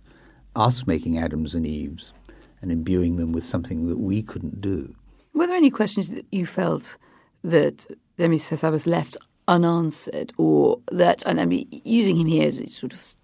us 0.55 0.87
making 0.87 1.17
Adams 1.17 1.53
and 1.55 1.65
Eves, 1.65 2.13
and 2.61 2.71
imbuing 2.71 3.17
them 3.17 3.31
with 3.31 3.43
something 3.43 3.87
that 3.87 3.99
we 3.99 4.21
couldn't 4.21 4.61
do. 4.61 4.95
Were 5.33 5.47
there 5.47 5.57
any 5.57 5.69
questions 5.69 6.09
that 6.09 6.25
you 6.31 6.45
felt 6.45 6.97
that 7.43 7.85
Demis 8.17 8.51
was 8.51 8.87
left 8.87 9.17
unanswered, 9.47 10.33
or 10.37 10.79
that, 10.91 11.23
and 11.25 11.39
I'm 11.39 11.51
using 11.51 12.17
him 12.17 12.27
here 12.27 12.47
as 12.47 12.73
sort 12.73 12.93
of 12.93 13.15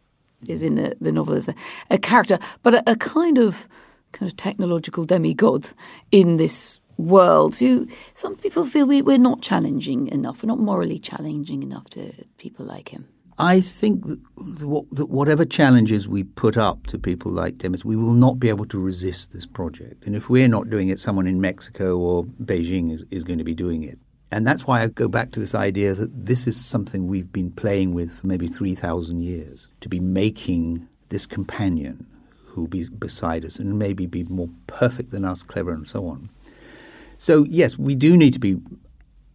is 0.48 0.62
in 0.62 0.76
the, 0.76 0.96
the 1.00 1.12
novel 1.12 1.36
as 1.36 1.48
a, 1.48 1.56
a 1.90 1.98
character, 1.98 2.38
but 2.64 2.74
a, 2.74 2.92
a 2.92 2.96
kind 2.96 3.38
of 3.38 3.68
kind 4.12 4.32
of 4.32 4.38
technological 4.38 5.06
demigod 5.06 5.70
in 6.12 6.38
this 6.38 6.80
world 6.98 7.56
who 7.56 7.88
some 8.14 8.36
people 8.36 8.66
feel 8.66 8.86
we, 8.86 9.02
we're 9.02 9.18
not 9.18 9.42
challenging 9.42 10.08
enough, 10.08 10.44
we're 10.44 10.48
not 10.48 10.60
morally 10.60 11.00
challenging 11.00 11.64
enough 11.64 11.90
to 11.90 12.12
people 12.38 12.66
like 12.66 12.90
him. 12.90 13.08
I 13.40 13.62
think 13.62 14.06
that 14.06 15.08
whatever 15.10 15.44
challenges 15.44 16.08
we 16.08 16.24
put 16.24 16.56
up 16.56 16.86
to 16.88 17.00
people 17.00 17.32
like 17.32 17.58
Demis, 17.58 17.84
we 17.84 17.96
will 17.96 18.14
not 18.14 18.40
be 18.40 18.48
able 18.48 18.66
to 18.66 18.80
resist 18.80 19.34
this 19.34 19.48
project. 19.48 20.06
And 20.06 20.16
if 20.16 20.30
we're 20.30 20.48
not 20.48 20.70
doing 20.70 20.90
it, 20.90 21.00
someone 21.00 21.26
in 21.26 21.42
Mexico 21.42 21.98
or 21.98 22.26
Beijing 22.26 22.94
is, 22.94 23.02
is 23.10 23.24
going 23.24 23.40
to 23.40 23.44
be 23.44 23.56
doing 23.56 23.82
it. 23.84 23.98
And 24.34 24.48
that's 24.48 24.66
why 24.66 24.82
I 24.82 24.88
go 24.88 25.08
back 25.08 25.30
to 25.34 25.40
this 25.40 25.54
idea 25.54 25.94
that 25.94 26.26
this 26.26 26.48
is 26.48 26.60
something 26.60 27.06
we've 27.06 27.32
been 27.32 27.52
playing 27.52 27.94
with 27.94 28.18
for 28.18 28.26
maybe 28.26 28.48
3,000 28.48 29.20
years 29.20 29.68
to 29.82 29.88
be 29.88 30.00
making 30.00 30.88
this 31.10 31.28
companion 31.28 32.08
who'll 32.48 32.66
be 32.66 32.90
beside 32.90 33.46
us 33.46 33.60
and 33.60 33.78
maybe 33.78 34.08
be 34.08 34.24
more 34.24 34.50
perfect 34.66 35.12
than 35.12 35.24
us, 35.24 35.44
clever, 35.44 35.72
and 35.72 35.88
so 35.88 36.08
on. 36.08 36.30
So, 37.20 37.44
yes, 37.44 37.78
we 37.78 37.94
do 37.94 38.18
need 38.18 38.34
to 38.34 38.40
be 38.40 38.60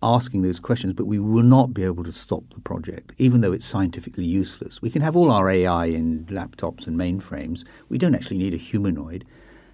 asking 0.02 0.42
those 0.42 0.58
questions, 0.58 0.94
but 0.94 1.04
we 1.04 1.20
will 1.20 1.44
not 1.44 1.72
be 1.72 1.84
able 1.84 2.02
to 2.02 2.10
stop 2.10 2.42
the 2.52 2.60
project, 2.60 3.12
even 3.18 3.40
though 3.40 3.52
it's 3.52 3.66
scientifically 3.66 4.24
useless. 4.24 4.82
We 4.82 4.90
can 4.90 5.02
have 5.02 5.16
all 5.16 5.30
our 5.30 5.48
AI 5.48 5.86
in 5.86 6.24
laptops 6.24 6.88
and 6.88 6.98
mainframes. 6.98 7.64
We 7.88 7.98
don't 7.98 8.16
actually 8.16 8.38
need 8.38 8.52
a 8.52 8.56
humanoid. 8.56 9.24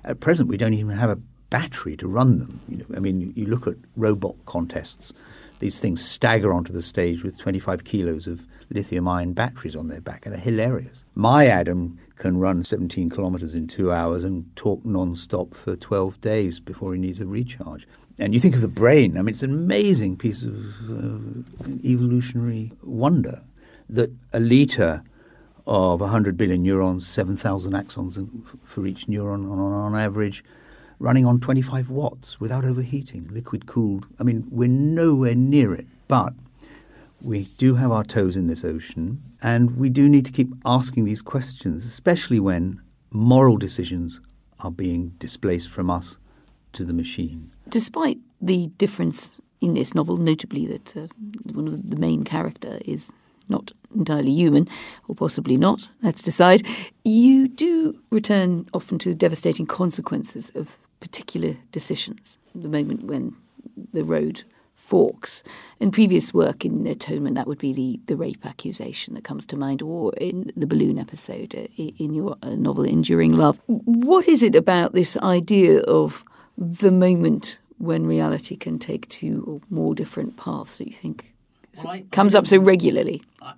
At 0.04 0.20
present, 0.20 0.50
we 0.50 0.58
don't 0.58 0.74
even 0.74 0.98
have 0.98 1.08
a 1.08 1.18
battery 1.50 1.96
to 1.98 2.08
run 2.08 2.38
them. 2.38 2.60
You 2.68 2.78
know, 2.78 2.86
I 2.96 3.00
mean, 3.00 3.32
you 3.34 3.46
look 3.46 3.66
at 3.66 3.76
robot 3.96 4.36
contests; 4.46 5.12
these 5.58 5.80
things 5.80 6.04
stagger 6.04 6.52
onto 6.52 6.72
the 6.72 6.82
stage 6.82 7.22
with 7.22 7.38
25 7.38 7.84
kilos 7.84 8.26
of 8.26 8.46
lithium-ion 8.70 9.32
batteries 9.32 9.76
on 9.76 9.88
their 9.88 10.00
back, 10.00 10.26
and 10.26 10.34
they're 10.34 10.40
hilarious. 10.40 11.04
My 11.14 11.46
Adam 11.46 11.98
can 12.16 12.38
run 12.38 12.62
17 12.62 13.10
kilometers 13.10 13.54
in 13.54 13.66
two 13.66 13.92
hours 13.92 14.24
and 14.24 14.54
talk 14.56 14.84
non-stop 14.84 15.54
for 15.54 15.76
12 15.76 16.20
days 16.20 16.60
before 16.60 16.94
he 16.94 17.00
needs 17.00 17.20
a 17.20 17.26
recharge. 17.26 17.86
And 18.18 18.32
you 18.32 18.38
think 18.38 18.54
of 18.54 18.60
the 18.60 18.68
brain, 18.68 19.18
I 19.18 19.22
mean, 19.22 19.30
it's 19.30 19.42
an 19.42 19.50
amazing 19.50 20.16
piece 20.16 20.42
of 20.44 20.54
uh, 20.88 21.66
evolutionary 21.84 22.72
wonder 22.82 23.42
that 23.88 24.12
a 24.32 24.38
litre 24.38 25.02
of 25.66 26.00
100 26.00 26.36
billion 26.36 26.62
neurons, 26.62 27.06
7,000 27.06 27.72
axons 27.72 28.18
for 28.64 28.86
each 28.86 29.06
neuron 29.06 29.50
on, 29.50 29.58
on 29.58 29.94
average, 29.96 30.44
running 30.98 31.26
on 31.26 31.40
25 31.40 31.90
watts 31.90 32.40
without 32.40 32.64
overheating, 32.64 33.28
liquid 33.28 33.66
cooled. 33.66 34.06
I 34.18 34.22
mean, 34.22 34.46
we're 34.50 34.68
nowhere 34.68 35.34
near 35.34 35.74
it, 35.74 35.86
but 36.08 36.34
we 37.20 37.44
do 37.56 37.76
have 37.76 37.90
our 37.90 38.04
toes 38.04 38.36
in 38.36 38.46
this 38.46 38.64
ocean, 38.64 39.22
and 39.42 39.76
we 39.76 39.88
do 39.88 40.08
need 40.08 40.26
to 40.26 40.32
keep 40.32 40.52
asking 40.64 41.04
these 41.04 41.22
questions, 41.22 41.84
especially 41.84 42.38
when 42.38 42.80
moral 43.10 43.56
decisions 43.56 44.20
are 44.60 44.70
being 44.70 45.10
displaced 45.18 45.68
from 45.70 45.90
us 45.90 46.18
to 46.72 46.84
the 46.84 46.92
machine. 46.92 47.52
Despite 47.68 48.18
the 48.40 48.68
difference 48.78 49.32
in 49.60 49.74
this 49.74 49.94
novel, 49.94 50.16
notably 50.16 50.66
that 50.66 50.96
uh, 50.96 51.08
one 51.52 51.66
of 51.68 51.90
the 51.90 51.96
main 51.96 52.24
character 52.24 52.78
is 52.84 53.10
not 53.48 53.72
entirely 53.94 54.32
human, 54.32 54.68
or 55.08 55.14
possibly 55.14 55.56
not, 55.56 55.88
let's 56.02 56.22
decide, 56.22 56.62
you 57.04 57.48
do 57.48 57.98
return 58.10 58.68
often 58.72 58.98
to 58.98 59.10
the 59.10 59.14
devastating 59.14 59.66
consequences 59.66 60.50
of 60.54 60.78
particular 61.04 61.54
decisions. 61.70 62.38
The 62.54 62.68
moment 62.68 63.04
when 63.04 63.36
the 63.92 64.04
road 64.04 64.44
forks. 64.74 65.42
In 65.80 65.90
previous 65.90 66.34
work 66.34 66.64
in 66.64 66.86
Atonement, 66.86 67.36
that 67.36 67.46
would 67.46 67.58
be 67.58 67.72
the, 67.72 68.00
the 68.06 68.16
rape 68.16 68.44
accusation 68.44 69.14
that 69.14 69.24
comes 69.24 69.46
to 69.46 69.56
mind, 69.56 69.82
or 69.82 70.12
in 70.14 70.50
the 70.56 70.66
balloon 70.66 70.98
episode 70.98 71.54
uh, 71.54 71.66
in 71.76 72.14
your 72.14 72.36
uh, 72.42 72.54
novel 72.54 72.84
Enduring 72.84 73.34
Love. 73.34 73.58
What 73.66 74.28
is 74.28 74.42
it 74.42 74.54
about 74.54 74.92
this 74.92 75.16
idea 75.18 75.80
of 75.82 76.24
the 76.56 76.90
moment 76.90 77.58
when 77.78 78.06
reality 78.06 78.56
can 78.56 78.78
take 78.78 79.08
two 79.08 79.44
or 79.46 79.60
more 79.70 79.94
different 79.94 80.36
paths 80.36 80.78
that 80.78 80.86
you 80.86 80.94
think 80.94 81.34
well, 81.76 81.88
I, 81.88 82.04
comes 82.12 82.34
I, 82.34 82.38
up 82.38 82.46
so 82.46 82.58
regularly? 82.58 83.22
I, 83.42 83.54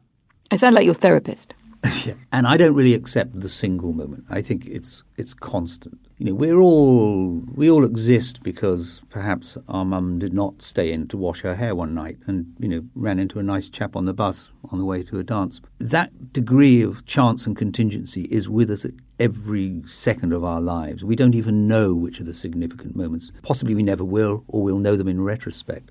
I 0.51 0.57
sound 0.57 0.75
like 0.75 0.85
your 0.85 0.95
therapist. 0.95 1.55
yeah. 2.05 2.15
And 2.33 2.47
I 2.47 2.57
don't 2.57 2.75
really 2.75 2.95
accept 2.95 3.39
the 3.39 3.49
single 3.49 3.93
moment. 3.93 4.25
I 4.31 4.43
think 4.43 4.67
it's 4.67 5.03
it's 5.17 5.35
constant. 5.35 5.99
You 6.19 6.25
know, 6.25 6.35
we're 6.35 6.59
all 6.59 7.43
we 7.55 7.71
all 7.71 7.85
exist 7.85 8.43
because 8.43 9.03
perhaps 9.11 9.59
our 9.69 9.85
mum 9.85 10.19
did 10.19 10.33
not 10.33 10.63
stay 10.63 10.91
in 10.91 11.09
to 11.09 11.17
wash 11.19 11.43
her 11.43 11.57
hair 11.57 11.75
one 11.75 11.95
night 11.95 12.17
and, 12.27 12.55
you 12.59 12.69
know, 12.69 12.87
ran 12.95 13.19
into 13.19 13.39
a 13.39 13.43
nice 13.43 13.69
chap 13.69 13.95
on 13.95 14.07
the 14.07 14.15
bus 14.15 14.51
on 14.73 14.79
the 14.79 14.87
way 14.87 15.03
to 15.03 15.19
a 15.19 15.23
dance. 15.23 15.61
That 15.77 16.33
degree 16.33 16.81
of 16.81 17.05
chance 17.05 17.47
and 17.47 17.55
contingency 17.55 18.23
is 18.31 18.49
with 18.49 18.71
us 18.71 18.87
at 18.87 18.93
every 19.21 19.83
second 19.85 20.33
of 20.33 20.43
our 20.43 20.63
lives. 20.63 21.05
We 21.05 21.17
don't 21.17 21.35
even 21.35 21.69
know 21.69 21.95
which 21.95 22.19
are 22.19 22.25
the 22.25 22.33
significant 22.33 22.97
moments. 22.97 23.31
Possibly 23.43 23.75
we 23.75 23.83
never 23.83 24.05
will, 24.05 24.43
or 24.49 24.63
we'll 24.63 24.79
know 24.79 24.97
them 24.97 25.09
in 25.09 25.21
retrospect. 25.21 25.91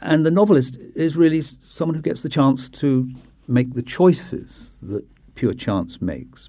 And 0.00 0.26
the 0.26 0.32
novelist 0.32 0.76
is 0.96 1.14
really 1.14 1.42
someone 1.42 1.94
who 1.94 2.02
gets 2.02 2.24
the 2.24 2.28
chance 2.28 2.68
to 2.70 3.08
make 3.46 3.74
the 3.74 3.82
choices 3.82 4.80
that 4.82 5.06
pure 5.36 5.54
chance 5.54 6.02
makes. 6.02 6.48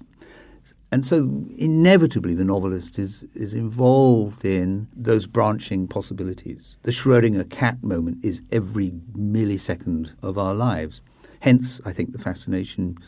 And 0.92 1.04
so, 1.04 1.44
inevitably, 1.58 2.34
the 2.34 2.44
novelist 2.44 2.98
is, 2.98 3.24
is 3.34 3.54
involved 3.54 4.44
in 4.44 4.86
those 4.94 5.26
branching 5.26 5.88
possibilities. 5.88 6.76
The 6.82 6.92
Schrodinger 6.92 7.50
cat 7.50 7.82
moment 7.82 8.24
is 8.24 8.42
every 8.52 8.92
millisecond 9.12 10.14
of 10.22 10.38
our 10.38 10.54
lives. 10.54 11.02
Hence, 11.40 11.80
I 11.84 11.92
think 11.92 12.12
the 12.12 12.18
fascination, 12.18 12.98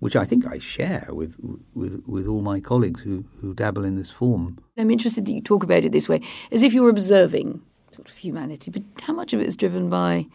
which 0.00 0.16
I 0.16 0.24
think 0.24 0.46
I 0.46 0.58
share 0.58 1.06
with, 1.10 1.36
with, 1.74 2.02
with 2.08 2.26
all 2.26 2.42
my 2.42 2.58
colleagues 2.58 3.02
who, 3.02 3.24
who 3.40 3.54
dabble 3.54 3.84
in 3.84 3.94
this 3.94 4.10
form. 4.10 4.58
I'm 4.76 4.90
interested 4.90 5.24
that 5.26 5.32
you 5.32 5.40
talk 5.40 5.62
about 5.62 5.84
it 5.84 5.92
this 5.92 6.08
way, 6.08 6.20
as 6.50 6.64
if 6.64 6.74
you're 6.74 6.90
observing 6.90 7.62
sort 7.92 8.08
of 8.08 8.16
humanity, 8.16 8.70
but 8.70 8.82
how 9.02 9.12
much 9.12 9.32
of 9.32 9.40
it 9.40 9.46
is 9.46 9.56
driven 9.56 9.88
by 9.88 10.26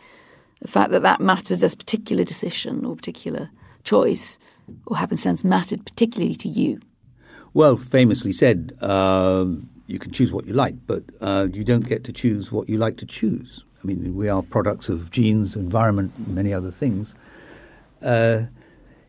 the 0.61 0.67
fact 0.67 0.91
that 0.91 1.03
that 1.03 1.19
matters 1.19 1.61
as 1.61 1.75
particular 1.75 2.23
decision 2.23 2.85
or 2.85 2.95
particular 2.95 3.49
choice 3.85 4.37
or 4.85 4.97
happenstance 4.97 5.43
mattered 5.43 5.85
particularly 5.85 6.35
to 6.35 6.49
you? 6.49 6.79
Well, 7.53 7.77
famously 7.77 8.33
said, 8.33 8.73
uh, 8.81 9.45
you 9.87 9.99
can 9.99 10.11
choose 10.11 10.33
what 10.33 10.45
you 10.45 10.53
like, 10.53 10.75
but 10.87 11.03
uh, 11.21 11.47
you 11.53 11.63
don't 11.63 11.87
get 11.87 12.03
to 12.05 12.11
choose 12.11 12.51
what 12.51 12.67
you 12.67 12.77
like 12.77 12.97
to 12.97 13.05
choose. 13.05 13.63
I 13.81 13.87
mean, 13.87 14.15
we 14.15 14.27
are 14.27 14.41
products 14.41 14.89
of 14.89 15.11
genes, 15.11 15.55
environment, 15.55 16.27
many 16.27 16.53
other 16.53 16.71
things. 16.71 17.15
Uh, 18.01 18.47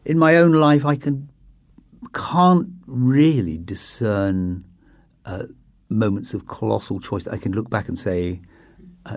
in 0.04 0.18
my 0.18 0.36
own 0.36 0.52
life, 0.52 0.86
I 0.86 0.96
can 0.96 1.28
can't 2.12 2.68
really 2.86 3.58
discern 3.58 4.64
uh, 5.24 5.44
moments 5.88 6.34
of 6.34 6.46
colossal 6.46 7.00
choice. 7.00 7.26
I 7.26 7.38
can 7.38 7.52
look 7.52 7.68
back 7.68 7.88
and 7.88 7.98
say, 7.98 8.40
uh, 9.06 9.16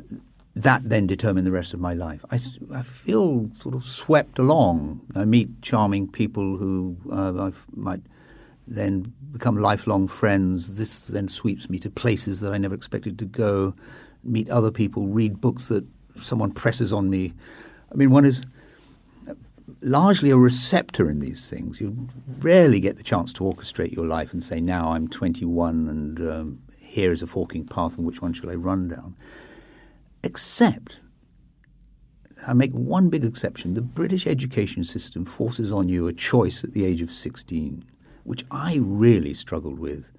that 0.63 0.81
then 0.83 1.07
determined 1.07 1.47
the 1.47 1.51
rest 1.51 1.73
of 1.73 1.79
my 1.79 1.93
life. 1.93 2.23
I, 2.31 2.39
I 2.73 2.81
feel 2.81 3.49
sort 3.53 3.75
of 3.75 3.83
swept 3.83 4.39
along. 4.39 5.01
I 5.15 5.25
meet 5.25 5.61
charming 5.61 6.07
people 6.07 6.57
who 6.57 6.97
uh, 7.11 7.49
I 7.49 7.51
might 7.75 8.01
then 8.67 9.13
become 9.31 9.57
lifelong 9.57 10.07
friends. 10.07 10.75
This 10.75 11.01
then 11.01 11.27
sweeps 11.27 11.69
me 11.69 11.79
to 11.79 11.89
places 11.89 12.41
that 12.41 12.51
I 12.51 12.57
never 12.57 12.75
expected 12.75 13.17
to 13.19 13.25
go. 13.25 13.73
Meet 14.23 14.49
other 14.49 14.71
people, 14.71 15.07
read 15.07 15.39
books 15.39 15.67
that 15.67 15.85
someone 16.17 16.51
presses 16.51 16.91
on 16.91 17.09
me. 17.09 17.33
I 17.91 17.95
mean, 17.95 18.11
one 18.11 18.25
is 18.25 18.43
largely 19.81 20.29
a 20.29 20.37
receptor 20.37 21.09
in 21.09 21.19
these 21.19 21.49
things. 21.49 21.79
You 21.79 22.07
rarely 22.39 22.79
get 22.79 22.97
the 22.97 23.03
chance 23.03 23.31
to 23.33 23.43
orchestrate 23.43 23.95
your 23.95 24.05
life 24.05 24.33
and 24.33 24.43
say, 24.43 24.59
now 24.59 24.91
I'm 24.91 25.07
21 25.07 25.87
and 25.87 26.19
um, 26.19 26.59
here 26.81 27.11
is 27.11 27.21
a 27.21 27.27
forking 27.27 27.65
path 27.65 27.97
and 27.97 28.05
which 28.05 28.21
one 28.21 28.33
should 28.33 28.49
I 28.49 28.55
run 28.55 28.89
down? 28.89 29.15
Except, 30.23 30.99
I 32.47 32.53
make 32.53 32.71
one 32.73 33.09
big 33.09 33.23
exception 33.23 33.73
the 33.73 33.81
British 33.81 34.27
education 34.27 34.83
system 34.83 35.25
forces 35.25 35.71
on 35.71 35.87
you 35.87 36.07
a 36.07 36.13
choice 36.13 36.63
at 36.63 36.73
the 36.73 36.85
age 36.85 37.01
of 37.01 37.11
16, 37.11 37.85
which 38.23 38.43
I 38.51 38.79
really 38.81 39.33
struggled 39.33 39.79
with. 39.79 40.11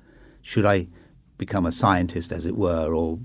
Should 0.43 0.65
I 0.65 0.89
become 1.37 1.67
a 1.67 1.73
scientist, 1.73 2.33
as 2.33 2.47
it 2.47 2.57
were, 2.57 2.95
or 2.95 3.19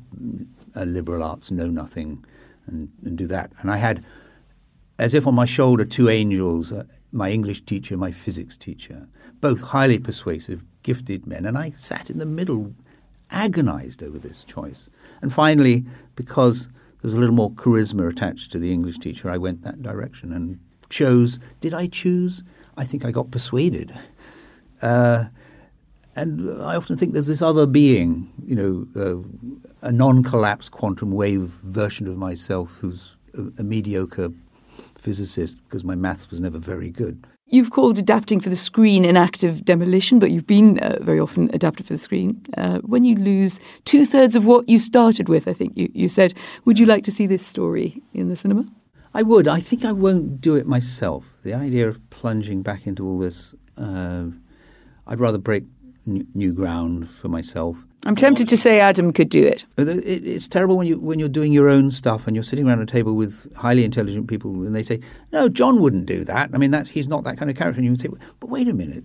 a 0.76 0.86
liberal 0.86 1.24
arts 1.24 1.50
know 1.50 1.68
nothing 1.68 2.26
and, 2.68 2.92
and 3.04 3.18
do 3.18 3.28
that? 3.28 3.52
And 3.62 3.72
I 3.72 3.78
had, 3.78 4.04
as 5.00 5.14
if 5.14 5.26
on 5.26 5.36
my 5.36 5.46
shoulder, 5.46 5.86
two 5.86 6.10
angels 6.10 6.74
uh, 6.74 6.84
my 7.14 7.32
English 7.32 7.62
teacher, 7.62 7.96
my 7.96 8.12
physics 8.12 8.58
teacher, 8.58 9.08
both 9.40 9.62
highly 9.62 10.00
persuasive, 10.00 10.64
gifted 10.84 11.26
men, 11.26 11.46
and 11.46 11.58
I 11.58 11.72
sat 11.72 12.10
in 12.10 12.18
the 12.18 12.26
middle, 12.26 12.74
agonized 13.32 14.04
over 14.04 14.20
this 14.20 14.44
choice. 14.44 14.90
And 15.22 15.34
finally, 15.34 15.86
because 16.16 16.68
there 16.68 17.10
was 17.10 17.14
a 17.14 17.20
little 17.20 17.36
more 17.36 17.52
charisma 17.52 18.10
attached 18.10 18.52
to 18.52 18.60
the 18.60 18.72
English 18.72 19.00
teacher, 19.00 19.30
I 19.30 19.38
went 19.38 19.64
that 19.64 19.82
direction 19.82 20.32
and 20.32 20.60
chose. 20.90 21.40
Did 21.62 21.74
I 21.74 21.88
choose? 21.88 22.44
I 22.78 22.84
think 22.84 23.06
I 23.06 23.12
got 23.12 23.32
persuaded. 23.32 23.98
Uh, 24.82 25.26
and 26.16 26.50
I 26.64 26.76
often 26.76 26.96
think 26.96 27.14
there's 27.14 27.28
this 27.28 27.42
other 27.42 27.66
being, 27.66 28.32
you 28.44 28.56
know, 28.56 28.88
uh, 28.96 29.88
a 29.88 29.92
non-collapsed 29.92 30.72
quantum 30.72 31.12
wave 31.12 31.42
version 31.64 32.08
of 32.08 32.18
myself 32.18 32.78
who's 32.80 33.16
a, 33.38 33.44
a 33.60 33.64
mediocre 33.64 34.30
physicist 34.96 35.62
because 35.64 35.84
my 35.84 35.96
maths 35.96 36.30
was 36.30 36.40
never 36.40 36.58
very 36.58 36.90
good. 36.90 37.26
You've 37.48 37.70
called 37.70 38.00
adapting 38.00 38.40
for 38.40 38.50
the 38.50 38.56
screen 38.56 39.06
an 39.06 39.16
act 39.16 39.44
of 39.44 39.64
demolition, 39.64 40.18
but 40.18 40.32
you've 40.32 40.48
been 40.48 40.80
uh, 40.80 40.98
very 41.02 41.20
often 41.20 41.52
adapted 41.54 41.86
for 41.86 41.94
the 41.94 42.00
screen. 42.00 42.44
Uh, 42.58 42.80
when 42.80 43.06
you 43.06 43.16
lose 43.16 43.60
two 43.84 44.04
thirds 44.04 44.36
of 44.36 44.46
what 44.46 44.68
you 44.68 44.80
started 44.80 45.30
with, 45.30 45.48
I 45.48 45.54
think 45.54 45.78
you, 45.78 45.92
you 45.94 46.10
said, 46.10 46.34
would 46.66 46.80
you 46.80 46.88
like 46.88 47.04
to 47.04 47.12
see 47.12 47.28
this 47.28 47.46
story 47.46 48.02
in 48.16 48.30
the 48.30 48.36
cinema? 48.36 48.66
I 49.14 49.22
would. 49.22 49.48
I 49.48 49.60
think 49.60 49.86
I 49.86 49.92
won't 49.92 50.42
do 50.42 50.56
it 50.56 50.66
myself. 50.66 51.36
The 51.44 51.54
idea 51.54 51.88
of 51.88 52.10
plunging 52.10 52.64
back 52.64 52.88
into 52.88 53.08
all 53.08 53.20
this, 53.20 53.54
uh, 53.78 54.26
I'd 55.06 55.20
rather 55.20 55.38
break 55.38 55.66
n- 56.08 56.28
new 56.34 56.54
ground 56.54 57.10
for 57.10 57.28
myself. 57.28 57.86
I'm 58.06 58.16
tempted 58.16 58.48
to 58.50 58.58
say 58.58 58.80
Adam 58.80 59.12
could 59.12 59.30
do 59.30 59.44
it. 59.44 59.66
It's 59.78 60.48
terrible 60.48 60.78
when 60.78 60.88
you 60.88 61.00
when 61.00 61.18
you're 61.18 61.28
doing 61.28 61.52
your 61.52 61.70
own 61.70 61.90
stuff 61.90 62.28
and 62.28 62.36
you're 62.36 62.44
sitting 62.44 62.68
around 62.68 62.82
a 62.82 62.86
table 62.86 63.16
with 63.16 63.54
highly 63.56 63.84
intelligent 63.84 64.28
people 64.28 64.52
and 64.64 64.76
they 64.76 64.84
say, 64.84 65.00
"No, 65.32 65.50
John 65.50 65.82
wouldn't 65.82 66.06
do 66.06 66.24
that." 66.26 66.52
I 66.54 66.58
mean, 66.58 66.72
that's 66.72 66.90
he's 66.90 67.08
not 67.08 67.24
that 67.24 67.38
kind 67.38 67.50
of 67.50 67.58
character. 67.58 67.82
And 67.82 67.88
you 67.88 67.96
say, 67.98 68.10
"But 68.40 68.50
wait 68.50 68.68
a 68.68 68.74
minute, 68.74 69.04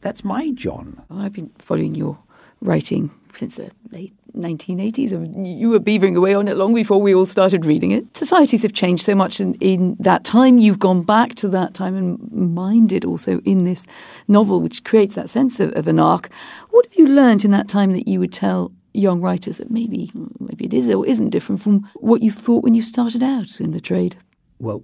that's 0.00 0.24
my 0.24 0.50
John." 0.50 1.00
I've 1.10 1.32
been 1.32 1.50
following 1.58 1.94
your 1.94 2.18
writing 2.60 3.10
since 3.36 3.56
the 3.56 3.70
late 3.90 4.12
1980s. 4.36 5.58
You 5.60 5.70
were 5.70 5.80
beavering 5.80 6.16
away 6.16 6.34
on 6.34 6.48
it 6.48 6.56
long 6.56 6.74
before 6.74 7.00
we 7.00 7.14
all 7.14 7.26
started 7.26 7.64
reading 7.64 7.90
it. 7.90 8.16
Societies 8.16 8.62
have 8.62 8.72
changed 8.72 9.04
so 9.04 9.14
much 9.14 9.40
in, 9.40 9.54
in 9.54 9.96
that 10.00 10.24
time. 10.24 10.58
You've 10.58 10.78
gone 10.78 11.02
back 11.02 11.34
to 11.36 11.48
that 11.48 11.74
time 11.74 11.96
and 11.96 12.32
minded 12.32 13.04
also 13.04 13.40
in 13.40 13.64
this 13.64 13.86
novel, 14.28 14.60
which 14.60 14.84
creates 14.84 15.14
that 15.14 15.30
sense 15.30 15.60
of, 15.60 15.72
of 15.72 15.86
an 15.86 15.98
arc. 15.98 16.30
What 16.70 16.86
have 16.86 16.94
you 16.96 17.08
learned 17.08 17.44
in 17.44 17.50
that 17.52 17.68
time 17.68 17.92
that 17.92 18.08
you 18.08 18.20
would 18.20 18.32
tell 18.32 18.72
young 18.92 19.20
writers 19.20 19.58
that 19.58 19.70
maybe 19.70 20.10
maybe 20.40 20.64
it 20.64 20.74
is 20.74 20.90
or 20.90 21.06
isn't 21.06 21.30
different 21.30 21.62
from 21.62 21.88
what 21.94 22.22
you 22.22 22.30
thought 22.30 22.64
when 22.64 22.74
you 22.74 22.82
started 22.82 23.22
out 23.22 23.60
in 23.60 23.70
the 23.70 23.80
trade? 23.80 24.16
Well, 24.58 24.82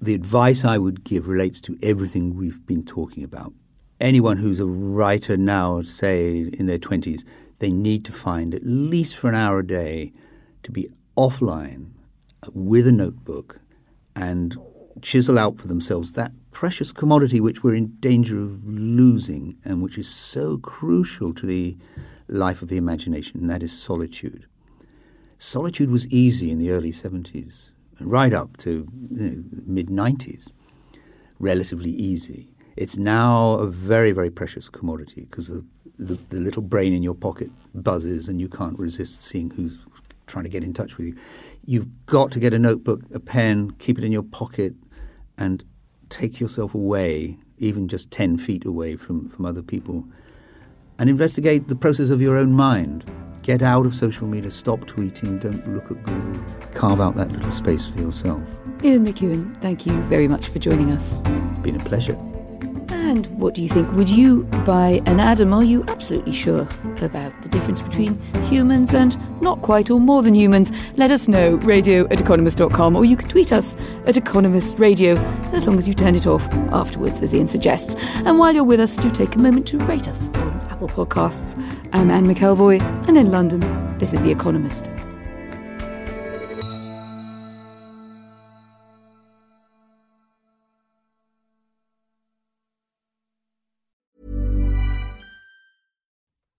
the 0.00 0.14
advice 0.14 0.64
I 0.64 0.78
would 0.78 1.02
give 1.02 1.26
relates 1.26 1.60
to 1.62 1.76
everything 1.82 2.36
we've 2.36 2.64
been 2.64 2.84
talking 2.84 3.24
about. 3.24 3.52
Anyone 3.98 4.36
who's 4.36 4.60
a 4.60 4.66
writer 4.66 5.36
now, 5.36 5.82
say 5.82 6.48
in 6.52 6.66
their 6.66 6.78
20s, 6.78 7.24
they 7.58 7.70
need 7.70 8.04
to 8.04 8.12
find 8.12 8.54
at 8.54 8.64
least 8.64 9.16
for 9.16 9.28
an 9.28 9.34
hour 9.34 9.60
a 9.60 9.66
day 9.66 10.12
to 10.62 10.70
be 10.70 10.88
offline 11.16 11.90
with 12.52 12.86
a 12.86 12.92
notebook 12.92 13.60
and 14.14 14.56
chisel 15.02 15.38
out 15.38 15.58
for 15.58 15.66
themselves 15.66 16.12
that 16.12 16.32
precious 16.50 16.92
commodity 16.92 17.40
which 17.40 17.62
we're 17.62 17.74
in 17.74 17.96
danger 18.00 18.40
of 18.42 18.64
losing 18.66 19.56
and 19.64 19.82
which 19.82 19.98
is 19.98 20.08
so 20.08 20.58
crucial 20.58 21.34
to 21.34 21.46
the 21.46 21.76
life 22.28 22.62
of 22.62 22.68
the 22.68 22.76
imagination, 22.76 23.40
and 23.40 23.50
that 23.50 23.62
is 23.62 23.78
solitude. 23.78 24.46
Solitude 25.38 25.90
was 25.90 26.10
easy 26.10 26.50
in 26.50 26.58
the 26.58 26.70
early 26.70 26.92
70s, 26.92 27.70
right 28.00 28.32
up 28.32 28.56
to 28.58 28.88
you 29.10 29.30
know, 29.30 29.44
mid 29.66 29.88
90s, 29.88 30.50
relatively 31.38 31.90
easy. 31.90 32.48
It's 32.76 32.96
now 32.96 33.54
a 33.54 33.66
very, 33.66 34.12
very 34.12 34.30
precious 34.30 34.68
commodity 34.68 35.26
because 35.28 35.48
the 35.48 35.64
the, 35.98 36.14
the 36.28 36.36
little 36.36 36.62
brain 36.62 36.92
in 36.92 37.02
your 37.02 37.14
pocket 37.14 37.50
buzzes 37.74 38.28
and 38.28 38.40
you 38.40 38.48
can't 38.48 38.78
resist 38.78 39.22
seeing 39.22 39.50
who's 39.50 39.78
trying 40.26 40.44
to 40.44 40.50
get 40.50 40.62
in 40.62 40.72
touch 40.72 40.96
with 40.96 41.06
you. 41.06 41.16
You've 41.64 42.06
got 42.06 42.30
to 42.32 42.40
get 42.40 42.52
a 42.54 42.58
notebook, 42.58 43.02
a 43.14 43.20
pen, 43.20 43.72
keep 43.72 43.98
it 43.98 44.04
in 44.04 44.12
your 44.12 44.22
pocket, 44.22 44.74
and 45.38 45.64
take 46.08 46.40
yourself 46.40 46.74
away, 46.74 47.38
even 47.58 47.88
just 47.88 48.10
10 48.10 48.38
feet 48.38 48.64
away 48.64 48.96
from, 48.96 49.28
from 49.28 49.46
other 49.46 49.62
people, 49.62 50.06
and 50.98 51.10
investigate 51.10 51.68
the 51.68 51.76
process 51.76 52.10
of 52.10 52.20
your 52.22 52.36
own 52.36 52.52
mind. 52.52 53.04
Get 53.42 53.62
out 53.62 53.86
of 53.86 53.94
social 53.94 54.26
media, 54.26 54.50
stop 54.50 54.80
tweeting, 54.80 55.40
don't 55.40 55.72
look 55.72 55.90
at 55.90 56.02
Google. 56.02 56.44
Carve 56.74 57.00
out 57.00 57.14
that 57.14 57.30
little 57.30 57.50
space 57.50 57.88
for 57.88 58.00
yourself. 58.00 58.58
Ian 58.82 59.06
McEwan, 59.06 59.56
thank 59.58 59.86
you 59.86 60.00
very 60.02 60.26
much 60.26 60.48
for 60.48 60.58
joining 60.58 60.90
us. 60.90 61.16
It's 61.24 61.58
been 61.60 61.80
a 61.80 61.84
pleasure. 61.84 62.16
And 63.06 63.26
what 63.38 63.54
do 63.54 63.62
you 63.62 63.68
think? 63.68 63.90
Would 63.92 64.10
you 64.10 64.42
buy 64.66 65.00
an 65.06 65.20
Adam? 65.20 65.54
Are 65.54 65.62
you 65.62 65.84
absolutely 65.86 66.32
sure 66.32 66.66
about 67.00 67.40
the 67.40 67.48
difference 67.48 67.80
between 67.80 68.20
humans 68.42 68.92
and 68.94 69.16
not 69.40 69.62
quite 69.62 69.90
or 69.90 70.00
more 70.00 70.24
than 70.24 70.34
humans? 70.34 70.72
Let 70.96 71.12
us 71.12 71.28
know, 71.28 71.54
radio 71.58 72.08
at 72.08 72.20
economist.com, 72.20 72.96
or 72.96 73.04
you 73.04 73.16
can 73.16 73.28
tweet 73.28 73.52
us 73.52 73.76
at 74.08 74.16
Economist 74.16 74.80
Radio, 74.80 75.14
as 75.52 75.68
long 75.68 75.78
as 75.78 75.86
you 75.86 75.94
turn 75.94 76.16
it 76.16 76.26
off 76.26 76.52
afterwards, 76.72 77.22
as 77.22 77.32
Ian 77.32 77.46
suggests. 77.46 77.94
And 78.24 78.40
while 78.40 78.52
you're 78.52 78.64
with 78.64 78.80
us, 78.80 78.96
do 78.96 79.08
take 79.08 79.36
a 79.36 79.38
moment 79.38 79.68
to 79.68 79.78
rate 79.78 80.08
us 80.08 80.28
on 80.30 80.60
Apple 80.68 80.88
Podcasts. 80.88 81.56
I'm 81.92 82.10
Anne 82.10 82.26
McElvoy, 82.26 82.80
and 83.06 83.16
in 83.16 83.30
London, 83.30 83.60
this 83.98 84.14
is 84.14 84.20
The 84.22 84.32
Economist. 84.32 84.90